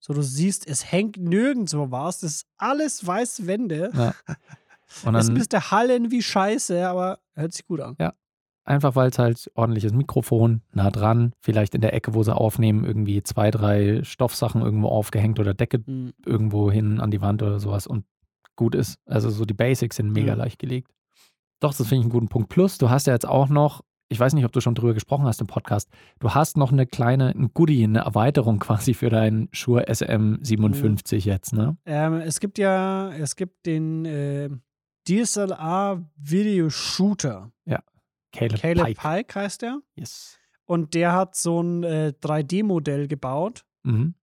So, 0.00 0.12
du 0.12 0.20
siehst, 0.22 0.66
es 0.68 0.90
hängt 0.92 1.16
nirgendwo 1.16 1.90
was. 1.90 2.20
Das 2.20 2.30
ist 2.32 2.46
alles 2.58 3.06
weiße 3.06 3.46
Wände. 3.46 3.90
ja. 3.94 4.12
Und 5.04 5.14
dann 5.14 5.32
müsste 5.32 5.70
hallen 5.70 6.10
wie 6.10 6.22
Scheiße, 6.22 6.88
aber 6.88 7.18
hört 7.34 7.52
sich 7.52 7.66
gut 7.66 7.80
an. 7.80 7.96
einfach, 8.66 8.96
weil 8.96 9.10
es 9.10 9.18
halt 9.18 9.50
ordentliches 9.54 9.92
Mikrofon, 9.92 10.62
nah 10.72 10.90
dran, 10.90 11.34
vielleicht 11.40 11.74
in 11.74 11.82
der 11.82 11.92
Ecke, 11.92 12.14
wo 12.14 12.22
sie 12.22 12.34
aufnehmen, 12.34 12.84
irgendwie 12.84 13.22
zwei, 13.22 13.50
drei 13.50 14.02
Stoffsachen 14.04 14.62
irgendwo 14.62 14.88
aufgehängt 14.88 15.38
oder 15.38 15.52
Decke 15.52 15.82
Mhm. 15.86 16.12
irgendwo 16.24 16.70
hin 16.70 16.98
an 17.00 17.10
die 17.10 17.20
Wand 17.20 17.42
oder 17.42 17.60
sowas 17.60 17.86
und 17.86 18.04
gut 18.56 18.74
ist. 18.74 18.96
Also 19.06 19.28
so 19.30 19.44
die 19.44 19.52
Basics 19.52 19.96
sind 19.96 20.12
mega 20.12 20.28
Ja. 20.28 20.34
leicht 20.34 20.58
gelegt. 20.58 20.90
Doch, 21.60 21.70
das 21.74 21.86
finde 21.88 21.96
ich 21.96 22.02
einen 22.04 22.10
guten 22.12 22.28
Punkt. 22.28 22.48
Plus, 22.48 22.78
du 22.78 22.88
hast 22.88 23.06
ja 23.06 23.12
jetzt 23.12 23.26
auch 23.28 23.48
noch, 23.50 23.82
ich 24.08 24.18
weiß 24.20 24.32
nicht, 24.32 24.44
ob 24.46 24.52
du 24.52 24.60
schon 24.60 24.74
drüber 24.74 24.94
gesprochen 24.94 25.24
hast 25.26 25.40
im 25.42 25.46
Podcast, 25.46 25.90
du 26.20 26.30
hast 26.30 26.56
noch 26.56 26.72
eine 26.72 26.86
kleine, 26.86 27.30
ein 27.34 27.50
Goodie, 27.52 27.84
eine 27.84 28.00
Erweiterung 28.00 28.58
quasi 28.60 28.94
für 28.94 29.10
deinen 29.10 29.48
Shure 29.52 29.88
SM57 29.88 31.24
jetzt, 31.26 31.52
ne? 31.52 31.76
Ähm, 31.86 32.14
es 32.14 32.40
gibt 32.40 32.58
ja, 32.58 33.12
es 33.12 33.36
gibt 33.36 33.66
den 33.66 34.04
äh, 34.04 34.48
DSLR 35.08 36.04
Video 36.16 36.70
Shooter. 36.70 37.52
Caleb, 38.32 38.60
Caleb 38.60 38.84
Pike. 38.84 39.00
Pike. 39.00 39.34
heißt 39.34 39.62
der. 39.62 39.80
Yes. 39.94 40.38
Und 40.64 40.94
der 40.94 41.12
hat 41.12 41.36
so 41.36 41.62
ein 41.62 41.84
äh, 41.84 42.12
3D-Modell 42.20 43.06
gebaut. 43.06 43.64
Mhm. 43.82 44.14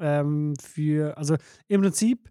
ähm, 0.00 0.54
für, 0.60 1.16
also 1.16 1.36
im 1.66 1.80
Prinzip 1.80 2.30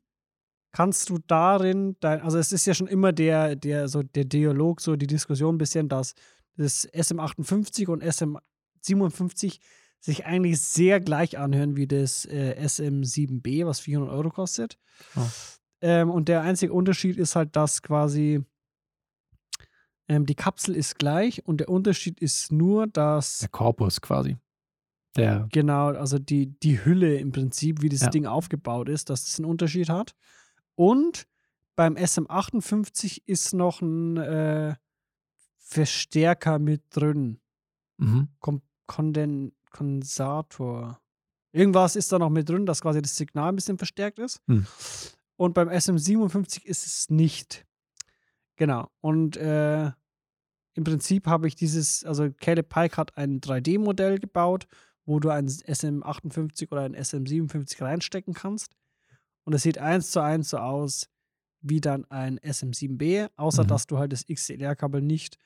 kannst 0.72 1.10
du 1.10 1.18
darin, 1.26 1.96
dein, 2.00 2.22
also 2.22 2.38
es 2.38 2.52
ist 2.52 2.68
ja 2.68 2.76
schon 2.76 2.86
immer 2.86 3.12
der, 3.12 3.56
der, 3.56 3.88
so 3.88 4.04
der 4.04 4.26
Dialog, 4.26 4.80
so 4.80 4.96
die 4.96 5.08
Diskussion 5.08 5.56
ein 5.56 5.58
bisschen, 5.58 5.90
dass 5.90 6.14
das 6.56 6.88
SM58 6.94 7.88
und 7.88 8.04
SM57 8.04 9.60
sich 10.00 10.26
eigentlich 10.26 10.62
sehr 10.62 11.00
gleich 11.00 11.40
anhören 11.40 11.76
wie 11.76 11.88
das 11.88 12.26
äh, 12.26 12.56
SM7B, 12.60 13.66
was 13.66 13.80
400 13.80 14.14
Euro 14.14 14.30
kostet. 14.30 14.78
Oh. 15.16 15.28
Ähm, 15.82 16.10
und 16.10 16.28
der 16.28 16.42
einzige 16.42 16.74
Unterschied 16.74 17.18
ist 17.18 17.36
halt, 17.36 17.56
dass 17.56 17.82
quasi 17.82 18.44
ähm, 20.08 20.26
die 20.26 20.36
Kapsel 20.36 20.76
ist 20.76 20.98
gleich 20.98 21.46
und 21.46 21.58
der 21.58 21.70
Unterschied 21.70 22.20
ist 22.20 22.52
nur, 22.52 22.88
dass 22.88 23.40
Der 23.40 23.50
Korpus 23.50 24.02
quasi. 24.02 24.38
Der, 25.16 25.48
Genau, 25.52 25.88
also 25.88 26.20
die, 26.20 26.48
die 26.60 26.84
Hülle 26.84 27.18
im 27.18 27.32
Prinzip, 27.32 27.82
wie 27.82 27.90
das 27.90 28.02
Ja. 28.02 28.10
Ding 28.10 28.26
aufgebaut 28.26 28.90
ist, 28.90 29.10
dass 29.10 29.26
das 29.26 29.40
einen 29.40 29.50
Unterschied 29.50 29.90
hat. 29.90 30.14
Und 30.76 31.28
beim 31.76 31.96
SM58 31.96 33.22
ist 33.26 33.54
noch 33.54 33.82
ein 33.82 34.18
äh, 34.18 34.76
Verstärker 35.58 36.60
mit 36.60 36.84
drin. 36.92 37.40
mhm. 37.98 38.30
Konden 38.86 39.52
Kondensator. 39.70 41.00
Irgendwas 41.52 41.96
ist 41.96 42.12
da 42.12 42.20
noch 42.20 42.30
mit 42.30 42.48
drin, 42.50 42.66
dass 42.66 42.82
quasi 42.82 43.02
das 43.02 43.16
Signal 43.18 43.50
ein 43.50 43.56
bisschen 43.56 43.78
verstärkt 43.78 44.18
ist. 44.20 44.42
Hm. 44.48 44.66
Und 45.38 45.54
beim 45.54 45.70
SM57 45.70 46.66
ist 46.66 46.86
es 46.86 47.10
nicht. 47.10 47.66
Genau. 48.58 48.90
Und 49.02 49.38
äh, 49.38 49.92
im 50.74 50.84
Prinzip 50.84 51.28
habe 51.28 51.48
ich 51.48 51.56
dieses, 51.56 52.04
also 52.04 52.30
Caleb 52.32 52.70
Pike 52.70 52.98
hat 52.98 53.18
ein 53.18 53.40
3D-Modell 53.40 54.20
gebaut, 54.20 54.68
wo 55.06 55.20
du 55.20 55.30
ein 55.30 55.48
SM58 55.48 56.72
oder 56.72 56.82
ein 56.82 56.96
SM57 56.96 57.82
reinstecken 57.82 58.34
kannst. 58.34 58.76
Und 59.44 59.54
es 59.54 59.64
sieht 59.64 59.78
eins 59.78 60.12
zu 60.12 60.20
eins 60.22 60.50
so 60.50 60.58
aus 60.58 61.08
wie 61.62 61.82
dann 61.82 62.06
ein 62.06 62.40
SM7B, 62.40 63.30
außer 63.36 63.64
Mhm. 63.64 63.68
dass 63.68 63.88
du 63.88 63.98
halt 63.98 64.12
das 64.12 64.26
XLR-Kabel 64.26 65.02
nicht 65.02 65.38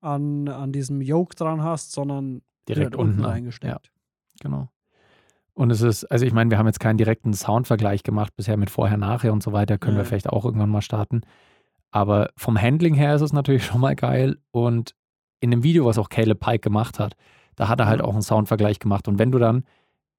an, 0.00 0.48
an 0.48 0.72
diesem 0.72 1.00
Yoke 1.00 1.34
dran 1.34 1.62
hast, 1.62 1.92
sondern 1.92 2.42
direkt 2.68 2.94
unten 2.96 3.24
reingesteckt. 3.24 3.90
Genau. 4.40 4.68
Und 5.54 5.70
es 5.70 5.82
ist, 5.82 6.04
also 6.04 6.26
ich 6.26 6.32
meine, 6.32 6.50
wir 6.50 6.58
haben 6.58 6.66
jetzt 6.66 6.80
keinen 6.80 6.98
direkten 6.98 7.32
Soundvergleich 7.32 8.02
gemacht 8.02 8.34
bisher 8.36 8.56
mit 8.56 8.70
vorher, 8.70 8.96
nachher 8.96 9.32
und 9.32 9.42
so 9.42 9.52
weiter. 9.52 9.78
Können 9.78 9.96
wir 9.96 10.02
Nee. 10.02 10.08
vielleicht 10.08 10.28
auch 10.28 10.44
irgendwann 10.44 10.68
mal 10.70 10.82
starten. 10.82 11.22
Aber 11.92 12.30
vom 12.36 12.60
Handling 12.60 12.94
her 12.94 13.14
ist 13.14 13.22
es 13.22 13.32
natürlich 13.32 13.64
schon 13.66 13.80
mal 13.80 13.94
geil. 13.94 14.38
Und 14.50 14.94
in 15.40 15.50
dem 15.52 15.62
Video, 15.62 15.84
was 15.86 15.98
auch 15.98 16.08
Caleb 16.08 16.40
Pike 16.40 16.58
gemacht 16.60 16.98
hat, 16.98 17.14
da 17.54 17.68
hat 17.68 17.78
er 17.78 17.86
halt 17.86 18.00
Ja. 18.00 18.06
auch 18.06 18.12
einen 18.14 18.22
Soundvergleich 18.22 18.80
gemacht. 18.80 19.06
Und 19.06 19.18
wenn 19.20 19.30
du 19.30 19.38
dann 19.38 19.64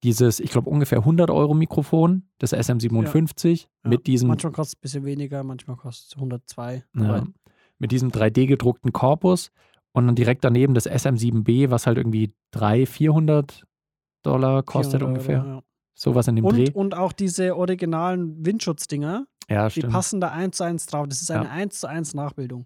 dieses, 0.04 0.40
ich 0.40 0.52
glaube, 0.52 0.70
ungefähr 0.70 1.00
100 1.00 1.30
Euro 1.32 1.54
Mikrofon, 1.54 2.24
das 2.38 2.54
SM57, 2.54 3.68
Ja. 3.84 3.90
mit 3.90 4.08
diesem 4.08 4.30
Manchmal 4.30 4.54
kostet 4.54 4.76
es 4.76 4.80
ein 4.80 4.82
bisschen 4.82 5.06
weniger, 5.06 5.44
manchmal 5.44 5.76
kostet 5.78 6.10
es 6.10 6.16
102. 6.16 6.84
ja, 6.96 7.24
mit 7.80 7.92
diesem 7.92 8.10
3D 8.12 8.46
gedruckten 8.46 8.94
Korpus 8.94 9.52
und 9.92 10.06
dann 10.06 10.16
direkt 10.16 10.46
daneben 10.46 10.74
das 10.76 10.88
SM7B, 10.90 11.72
was 11.72 11.88
halt 11.88 11.98
irgendwie 11.98 12.34
300, 12.52 12.88
400 12.88 13.64
Dollar 14.26 14.64
kostet 14.64 15.02
400 15.02 15.04
Euro, 15.04 15.12
ungefähr. 15.12 15.56
ja. 15.56 15.62
Sowas 15.94 16.28
in 16.28 16.36
dem 16.36 16.46
Dreh. 16.46 16.68
Und, 16.68 16.76
und 16.76 16.96
auch 16.98 17.14
diese 17.14 17.56
originalen 17.56 18.46
Windschutzdinger, 18.46 19.26
Ja, 19.50 19.68
die 19.70 19.80
stimmt. 19.80 19.94
passen 19.94 20.20
da 20.20 20.30
eins 20.32 20.58
zu 20.58 20.64
eins 20.66 20.86
drauf. 20.88 21.08
Das 21.08 21.22
ist 21.22 21.32
eine 21.32 21.46
Ja. 21.46 21.52
eins 21.52 21.80
zu 21.80 21.88
eins 21.88 22.14
Nachbildung. 22.14 22.66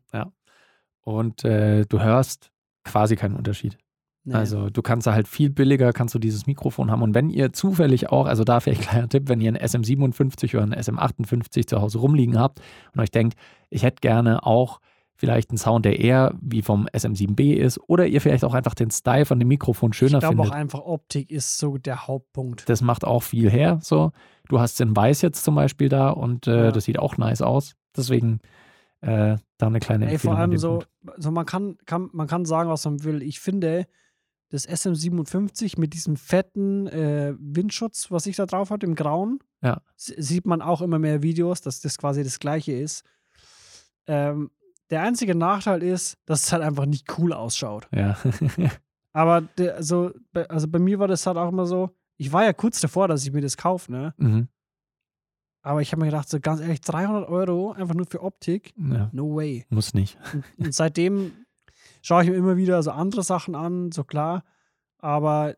Und 1.01 1.43
äh, 1.43 1.85
du 1.85 2.01
hörst 2.01 2.51
quasi 2.83 3.15
keinen 3.15 3.35
Unterschied. 3.35 3.77
Nee. 4.25 4.33
Also 4.35 4.69
du 4.69 4.81
kannst 4.81 5.07
da 5.07 5.13
halt 5.13 5.27
viel 5.27 5.49
billiger, 5.49 5.93
kannst 5.93 6.13
du 6.13 6.19
dieses 6.19 6.45
Mikrofon 6.45 6.91
haben. 6.91 7.01
Und 7.01 7.15
wenn 7.15 7.29
ihr 7.29 7.53
zufällig 7.53 8.09
auch, 8.09 8.25
also 8.25 8.43
da 8.43 8.59
vielleicht 8.59 8.81
kleiner 8.89 9.07
Tipp, 9.09 9.27
wenn 9.29 9.41
ihr 9.41 9.47
einen 9.49 9.57
SM57 9.57 10.53
oder 10.55 10.63
einen 10.63 10.73
SM58 10.75 11.67
zu 11.67 11.81
Hause 11.81 11.99
rumliegen 11.99 12.37
habt 12.37 12.61
und 12.93 12.99
euch 12.99 13.11
denkt, 13.11 13.37
ich 13.69 13.83
hätte 13.83 14.01
gerne 14.01 14.45
auch 14.45 14.81
vielleicht 15.19 15.49
einen 15.51 15.58
Sound, 15.58 15.84
der 15.86 15.99
eher 15.99 16.34
wie 16.41 16.62
vom 16.62 16.88
SM7B 16.88 17.53
ist, 17.55 17.79
oder 17.88 18.08
ihr 18.08 18.21
vielleicht 18.21 18.45
auch 18.45 18.53
einfach 18.53 18.73
den 18.73 18.89
Style 18.89 19.25
von 19.25 19.38
dem 19.38 19.49
Mikrofon 19.49 19.91
schöner 19.93 20.13
ich 20.17 20.19
glaube 20.21 20.36
findet. 20.38 20.51
auch 20.51 20.55
einfach, 20.55 20.79
Optik 20.79 21.29
ist 21.29 21.58
so 21.58 21.77
der 21.77 22.08
Hauptpunkt. 22.08 22.67
Das 22.69 22.82
macht 22.82 23.03
auch 23.03 23.21
viel 23.21 23.49
her. 23.49 23.79
So, 23.82 24.12
du 24.47 24.60
hast 24.60 24.79
den 24.79 24.95
Weiß 24.95 25.21
jetzt 25.21 25.43
zum 25.43 25.55
Beispiel 25.55 25.89
da 25.89 26.10
und 26.10 26.47
äh, 26.47 26.65
Ja. 26.65 26.71
das 26.71 26.86
sieht 26.86 26.97
auch 26.99 27.17
nice 27.17 27.41
aus. 27.41 27.75
Deswegen 27.97 28.39
äh, 29.01 29.36
da 29.58 29.67
eine 29.67 29.79
kleine 29.79 30.05
Ey, 30.08 30.13
Empfehlung. 30.13 30.36
vor 30.36 30.41
allem 30.41 30.58
so, 30.58 30.84
so 31.17 31.32
man, 31.32 31.45
kann, 31.45 31.77
kann, 31.86 32.10
man 32.13 32.27
kann 32.27 32.45
sagen, 32.45 32.69
was 32.69 32.86
man 32.86 33.03
will. 33.03 33.21
Ich 33.21 33.39
finde, 33.41 33.88
das 34.51 34.67
SM57 34.67 35.79
mit 35.79 35.93
diesem 35.93 36.15
fetten 36.15 36.88
äh, 36.88 37.34
Windschutz, 37.38 38.10
was 38.10 38.25
ich 38.25 38.38
da 38.38 38.45
drauf 38.45 38.71
habe, 38.71 38.86
im 38.86 38.95
Grauen, 38.95 39.39
Ja. 39.62 39.82
sieht 39.97 40.45
man 40.45 40.62
auch 40.62 40.82
immer 40.82 40.97
mehr 40.97 41.21
Videos, 41.23 41.60
dass 41.62 41.82
das 41.82 41.97
quasi 41.97 42.23
das 42.23 42.39
gleiche 42.39 42.71
ist. 42.71 43.03
Ähm, 44.08 44.49
der 44.89 45.02
einzige 45.04 45.36
Nachteil 45.36 45.84
ist, 45.84 46.17
dass 46.25 46.43
es 46.45 46.52
halt 46.54 46.63
einfach 46.63 46.86
nicht 46.86 47.17
cool 47.17 47.34
ausschaut. 47.34 47.88
Ja. 47.93 48.17
Aber 49.13 49.41
der, 49.41 49.75
also, 49.75 50.12
bei- 50.32 50.49
also 50.49 50.67
bei 50.67 50.80
mir 50.80 50.99
war 50.99 51.08
das 51.08 51.25
halt 51.25 51.38
auch 51.38 51.49
immer 51.49 51.65
so, 51.65 51.89
ich 52.17 52.32
war 52.32 52.43
ja 52.43 52.54
kurz 52.54 52.80
davor, 52.82 53.08
dass 53.08 53.25
ich 53.25 53.32
mir 53.32 53.41
das 53.41 53.58
kaufe, 53.58 53.91
ne? 53.91 54.13
mhm. 54.17 54.47
Aber 55.62 55.82
ich 55.82 55.91
habe 55.91 55.99
mir 56.02 56.06
gedacht, 56.08 56.30
so 56.30 56.39
ganz 56.39 56.62
ehrlich, 56.62 56.80
300 56.82 57.28
Euro 57.28 57.73
einfach 57.73 57.93
nur 57.93 58.06
für 58.06 58.23
Optik, 58.23 58.73
ja. 58.78 59.10
no 59.12 59.36
way. 59.36 59.65
Muss 59.69 59.93
nicht. 59.93 60.17
Und, 60.34 60.43
und 60.67 60.73
seitdem 60.73 61.34
schaue 62.02 62.23
ich 62.23 62.30
mir 62.30 62.36
immer 62.38 62.56
wieder 62.56 62.82
so 62.82 62.91
andere 62.91 63.23
Sachen 63.23 63.56
an, 63.56 63.91
so 63.91 64.06
klar. 64.06 64.43
Aber 64.99 65.56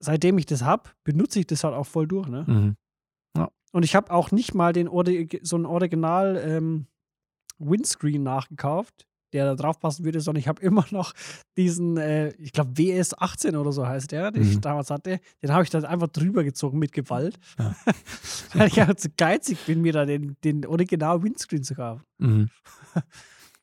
seitdem 0.00 0.38
ich 0.38 0.46
das 0.46 0.62
habe, 0.62 0.90
benutze 1.04 1.38
ich 1.38 1.46
das 1.46 1.62
halt 1.62 1.74
auch 1.74 1.86
voll 1.86 2.08
durch. 2.08 2.26
Ne? 2.28 2.44
Mhm. 2.48 2.76
Und 3.72 3.84
ich 3.84 3.94
habe 3.94 4.10
auch 4.10 4.32
nicht 4.32 4.54
mal 4.54 4.72
den 4.72 4.88
Ordi 4.88 5.28
so 5.42 5.56
ein 5.56 5.66
Original 5.66 6.36
ähm, 6.44 6.86
Windscreen 7.58 8.22
nachgekauft, 8.22 9.06
der 9.32 9.44
da 9.44 9.54
drauf 9.54 9.80
passen 9.80 10.04
würde, 10.04 10.20
sondern 10.20 10.40
ich 10.40 10.48
habe 10.48 10.62
immer 10.62 10.84
noch 10.90 11.12
diesen, 11.56 11.96
äh, 11.96 12.28
ich 12.38 12.52
glaube 12.52 12.72
WS18 12.72 13.56
oder 13.56 13.72
so 13.72 13.86
heißt 13.86 14.12
der, 14.12 14.30
den 14.30 14.42
ich 14.42 14.56
Mhm. 14.56 14.60
damals 14.60 14.90
hatte. 14.90 15.20
Den 15.42 15.52
habe 15.52 15.64
ich 15.64 15.70
dann 15.70 15.84
einfach 15.84 16.08
drüber 16.08 16.44
gezogen 16.44 16.78
mit 16.78 16.92
Gewalt. 16.92 17.38
Ja. 17.58 17.74
Weil 18.54 18.68
ich 18.68 18.78
halt 18.80 19.00
so 19.00 19.08
geizig 19.16 19.58
bin, 19.66 19.82
mir 19.82 19.92
da 19.92 20.04
den, 20.06 20.36
den 20.44 20.64
Original 20.66 21.22
Windscreen 21.22 21.62
zu 21.64 21.74
kaufen. 21.74 22.02
Mhm. 22.18 22.50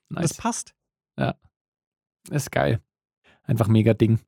Das 0.09 0.29
Nice. 0.31 0.33
passt. 0.37 0.75
Ist 2.29 2.51
geil. 2.51 2.79
Einfach 3.43 3.67
mega 3.67 3.93
Ding. 3.93 4.19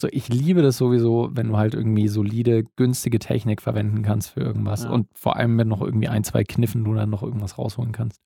So, 0.00 0.08
ich 0.10 0.28
liebe 0.28 0.62
das 0.62 0.76
sowieso, 0.76 1.30
wenn 1.32 1.48
du 1.48 1.56
halt 1.56 1.74
irgendwie 1.74 2.08
solide, 2.08 2.64
günstige 2.76 3.18
Technik 3.18 3.62
verwenden 3.62 4.02
kannst 4.02 4.30
für 4.30 4.40
irgendwas. 4.40 4.84
Ja. 4.84 4.90
Und 4.90 5.08
vor 5.16 5.36
allem, 5.36 5.56
wenn 5.58 5.68
noch 5.68 5.80
irgendwie 5.80 6.08
ein, 6.08 6.22
zwei 6.24 6.44
Kniffen 6.44 6.84
du 6.84 6.92
dann 6.94 7.10
noch 7.10 7.22
irgendwas 7.22 7.56
rausholen 7.58 7.92
kannst. 7.92 8.20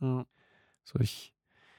Ja, 0.00 0.24
So, 0.84 0.98
ich, 1.00 1.32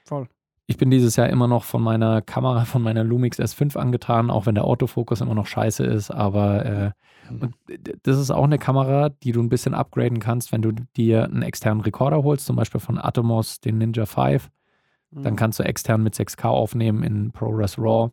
voll. 0.04 0.28
ich 0.66 0.76
bin 0.76 0.90
dieses 0.90 1.16
Jahr 1.16 1.28
immer 1.28 1.48
noch 1.48 1.64
von 1.64 1.82
meiner 1.82 2.22
Kamera, 2.22 2.64
von 2.64 2.82
meiner 2.82 3.04
Lumix 3.04 3.38
S5 3.38 3.76
angetan, 3.76 4.30
auch 4.30 4.46
wenn 4.46 4.54
der 4.54 4.64
Autofokus 4.64 5.20
immer 5.20 5.34
noch 5.34 5.46
scheiße 5.46 5.84
ist. 5.84 6.10
Aber 6.10 6.64
äh, 6.64 6.90
und 7.30 7.54
d- 7.68 7.94
das 8.02 8.18
ist 8.18 8.30
auch 8.30 8.44
eine 8.44 8.58
Kamera, 8.58 9.08
die 9.10 9.32
du 9.32 9.40
ein 9.42 9.48
bisschen 9.48 9.74
upgraden 9.74 10.18
kannst, 10.20 10.52
wenn 10.52 10.62
du 10.62 10.72
dir 10.96 11.24
einen 11.24 11.42
externen 11.42 11.80
Rekorder 11.82 12.22
holst, 12.22 12.46
zum 12.46 12.56
Beispiel 12.56 12.80
von 12.80 12.98
Atomos, 12.98 13.60
den 13.60 13.78
Ninja 13.78 14.06
5. 14.06 14.50
Dann 15.10 15.34
Mhm. 15.34 15.36
kannst 15.36 15.58
du 15.58 15.62
extern 15.64 16.02
mit 16.02 16.14
6K 16.14 16.48
aufnehmen 16.48 17.02
in 17.02 17.32
ProRes 17.32 17.78
RAW. 17.78 18.10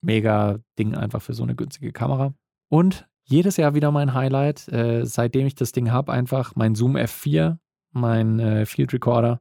Mega 0.00 0.58
Ding 0.78 0.94
einfach 0.94 1.22
für 1.22 1.34
so 1.34 1.42
eine 1.42 1.54
günstige 1.54 1.92
Kamera. 1.92 2.34
Und 2.68 3.06
jedes 3.24 3.56
Jahr 3.56 3.74
wieder 3.74 3.90
mein 3.90 4.12
Highlight, 4.12 4.68
äh, 4.68 5.04
seitdem 5.06 5.46
ich 5.46 5.54
das 5.54 5.72
Ding 5.72 5.90
habe, 5.90 6.12
einfach 6.12 6.56
mein 6.56 6.74
Zoom 6.74 6.96
F4, 6.96 7.58
mein 7.94 8.38
äh, 8.40 8.66
Field 8.66 8.92
Recorder, 8.92 9.40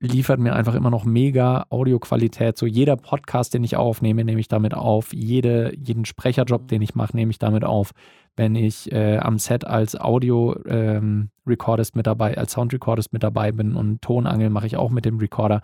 liefert 0.00 0.38
mir 0.38 0.54
einfach 0.54 0.74
immer 0.74 0.90
noch 0.90 1.04
mega 1.04 1.66
Audioqualität. 1.70 2.58
So 2.58 2.66
jeder 2.66 2.96
Podcast, 2.96 3.54
den 3.54 3.64
ich 3.64 3.76
aufnehme, 3.76 4.24
nehme 4.24 4.40
ich 4.40 4.48
damit 4.48 4.74
auf. 4.74 5.12
Jede, 5.12 5.72
jeden 5.78 6.04
Sprecherjob, 6.04 6.68
den 6.68 6.82
ich 6.82 6.94
mache, 6.94 7.16
nehme 7.16 7.30
ich 7.30 7.38
damit 7.38 7.64
auf. 7.64 7.92
Wenn 8.36 8.54
ich 8.54 8.92
äh, 8.92 9.16
am 9.18 9.38
Set 9.38 9.66
als 9.66 9.98
Audio-Recordist 9.98 11.96
mit 11.96 12.06
dabei, 12.06 12.36
als 12.36 12.52
Sound-Recordist 12.52 13.12
mit 13.12 13.22
dabei 13.22 13.52
bin 13.52 13.74
und 13.74 14.02
Tonangel 14.02 14.50
mache 14.50 14.66
ich 14.66 14.76
auch 14.76 14.90
mit 14.90 15.06
dem 15.06 15.18
Recorder. 15.18 15.62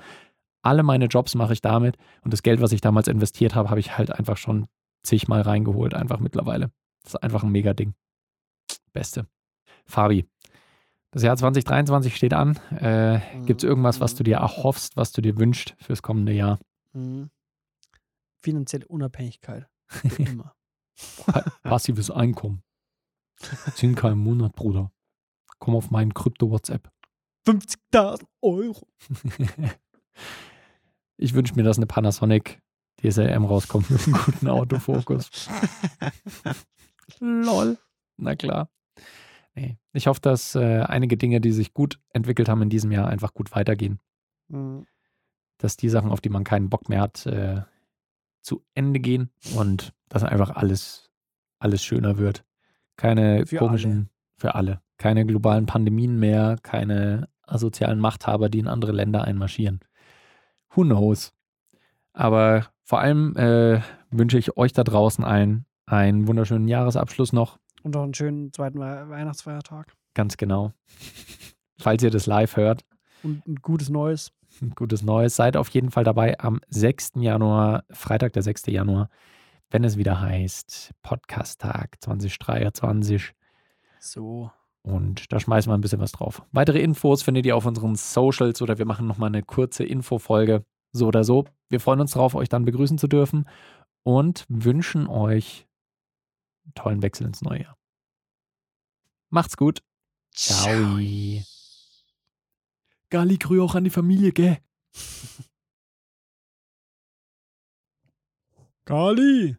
Alle 0.63 0.83
meine 0.83 1.07
Jobs 1.07 1.35
mache 1.35 1.53
ich 1.53 1.61
damit 1.61 1.97
und 2.23 2.33
das 2.33 2.43
Geld, 2.43 2.63
was 2.63 2.73
ich 2.73 2.81
damals 2.81 3.09
investiert 3.09 3.55
habe, 3.55 3.69
habe 3.69 3.81
ich 3.81 3.99
halt 3.99 4.13
einfach 4.13 4.39
schon 4.39 4.67
zigmal 5.03 5.43
reingeholt, 5.43 5.93
einfach 5.93 6.21
mittlerweile. 6.21 6.71
Das 7.03 7.15
ist 7.15 7.23
einfach 7.23 7.43
ein 7.43 7.51
mega 7.51 7.75
Ding. 7.75 7.95
Beste. 8.93 9.27
Fabi, 9.85 10.27
das 11.13 11.23
Jahr 11.23 11.37
2023 11.37 12.17
steht 12.17 12.35
an. 12.35 12.57
Äh, 12.73 13.21
Gibt 13.47 13.63
es 13.63 13.69
irgendwas, 13.69 14.01
was 14.01 14.15
du 14.17 14.25
dir 14.25 14.37
erhoffst, 14.39 14.97
was 14.97 15.13
du 15.13 15.21
dir 15.23 15.37
wünschst 15.39 15.75
fürs 15.79 16.03
kommende 16.03 16.33
Jahr? 16.33 16.59
Mhm. 16.93 17.31
Finanzielle 18.43 18.87
Unabhängigkeit. 18.89 19.69
Immer. 20.19 20.55
Pa- 21.25 21.45
Passives 21.63 22.11
Einkommen. 22.11 22.63
10k 23.41 24.13
im 24.13 24.19
Monat, 24.19 24.55
Bruder. 24.57 24.91
Komm 25.59 25.77
auf 25.77 25.91
meinen 25.91 26.13
Krypto-WhatsApp. 26.15 26.91
50.000 27.47 28.25
Euro. 28.43 28.87
Ich 31.19 31.35
wünsche 31.35 31.55
mir, 31.55 31.63
dass 31.63 31.77
eine 31.77 31.87
Panasonic 31.87 32.61
DSLM 33.01 33.45
rauskommt 33.45 33.89
mit 33.91 34.05
einem 34.07 34.15
guten 34.25 34.49
Autofokus. 34.49 35.31
Lol. 37.21 37.79
Na 38.17 38.35
klar. 38.35 38.69
Nee. 39.55 39.77
Ich 39.93 40.07
hoffe, 40.07 40.21
dass 40.21 40.55
äh, 40.55 40.81
einige 40.81 41.17
Dinge, 41.17 41.41
die 41.41 41.53
sich 41.53 41.75
gut 41.75 42.01
entwickelt 42.11 42.49
haben 42.49 42.63
in 42.63 42.71
diesem 42.71 42.91
Jahr, 42.91 43.09
einfach 43.09 43.35
gut 43.35 43.55
weitergehen. 43.55 43.99
Mhm. 44.49 44.87
Dass 45.59 45.77
die 45.77 45.89
Sachen, 45.89 46.11
auf 46.11 46.21
die 46.21 46.31
man 46.31 46.45
keinen 46.45 46.71
Bock 46.71 46.89
mehr 46.89 47.01
hat, 47.01 47.27
äh, 47.27 47.63
zu 48.41 48.65
Ende 48.75 49.01
gehen 49.01 49.31
und 49.55 49.93
dass 50.09 50.25
einfach 50.25 50.51
alles, 50.51 51.11
alles 51.59 51.85
schöner 51.85 52.19
wird. 52.19 52.45
Keine 52.97 53.47
Für 53.47 53.59
komischen, 53.59 54.11
für 54.37 54.55
alle. 54.55 54.81
Keine 54.99 55.25
globalen 55.25 55.67
Pandemien 55.67 56.19
mehr, 56.19 56.57
keine 56.63 57.29
asozialen 57.43 58.01
Machthaber, 58.01 58.49
die 58.49 58.59
in 58.59 58.69
andere 58.69 58.93
Länder 58.93 59.25
einmarschieren. 59.25 59.81
Who 60.75 60.83
knows? 60.83 61.33
Aber 62.13 62.67
vor 62.83 63.01
allem 63.01 63.37
äh, 63.37 63.81
wünsche 64.11 64.39
ich 64.39 64.57
euch 64.57 64.73
da 64.73 64.85
draußen 64.85 65.25
allen 65.25 65.67
einen 65.87 66.27
wunderschönen 66.27 66.69
Jahresabschluss 66.69 67.33
noch. 67.33 67.59
Und 67.83 67.97
auch 67.97 68.03
einen 68.05 68.15
schönen 68.15 68.53
zweiten 68.53 68.79
We 68.79 69.09
Weihnachtsfeiertag. 69.09 69.93
Ganz 70.15 70.37
genau. 70.37 70.73
Falls 71.79 72.03
ihr 72.03 72.11
das 72.11 72.27
live 72.27 72.57
hört, 72.57 72.83
Und 73.23 73.47
ein 73.47 73.57
gutes 73.57 73.89
Neues. 73.89 74.33
ein 74.61 74.71
gutes 74.71 75.03
Neues. 75.03 75.35
Seid 75.37 75.57
auf 75.57 75.69
jeden 75.71 75.91
Fall 75.91 76.05
dabei 76.05 76.39
am 76.39 76.61
6. 76.69 77.13
Januar, 77.17 77.85
Freitag, 77.91 78.33
der 78.35 78.43
6. 78.43 78.67
Januar, 78.67 79.09
wenn 79.71 79.83
es 79.85 79.97
wieder 79.97 80.21
heißt 80.21 80.93
Podcast-Tag 81.03 81.97
2023. 82.01 83.33
So. 83.99 84.51
Und 84.83 85.33
da 85.33 85.39
schmeißen 85.41 85.71
wir 85.71 85.77
ein 85.77 85.81
bisschen 85.81 86.01
was 86.01 86.13
drauf. 86.13 86.43
Weitere 86.53 86.81
Infos 86.81 87.23
findet 87.23 87.47
ihr 87.47 87.57
auf 87.57 87.67
unseren 87.67 87.95
Socials 87.95 88.61
oder 88.63 88.79
wir 88.79 88.85
machen 88.87 89.07
nochmal 89.07 89.29
eine 89.29 89.43
kurze 89.43 89.85
Infofolge. 89.85 90.65
So 90.93 91.07
oder 91.07 91.25
so. 91.25 91.45
Wir 91.69 91.81
freuen 91.81 92.01
uns 92.01 92.13
darauf, 92.13 92.35
euch 92.35 92.49
dann 92.49 92.65
begrüßen 92.65 92.99
zu 92.99 93.07
dürfen 93.09 93.49
und 94.03 94.45
wünschen 94.49 95.07
euch 95.07 95.67
tollen 96.75 97.03
Wechsel 97.03 97.27
ins 97.27 97.43
neue 97.43 97.63
Jahr. 97.63 97.79
Macht's 99.31 99.57
gut. 99.57 99.83
Ciao. 100.35 100.99
Gali, 103.11 103.37
grüß 103.39 103.61
auch 103.61 103.75
an 103.75 103.85
die 103.85 103.91
Familie, 103.91 104.33
gell? 104.33 104.59
Kali! 108.85 109.57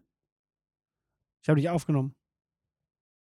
Ich 1.41 1.49
habe 1.49 1.59
dich 1.59 1.69
aufgenommen. 1.69 2.15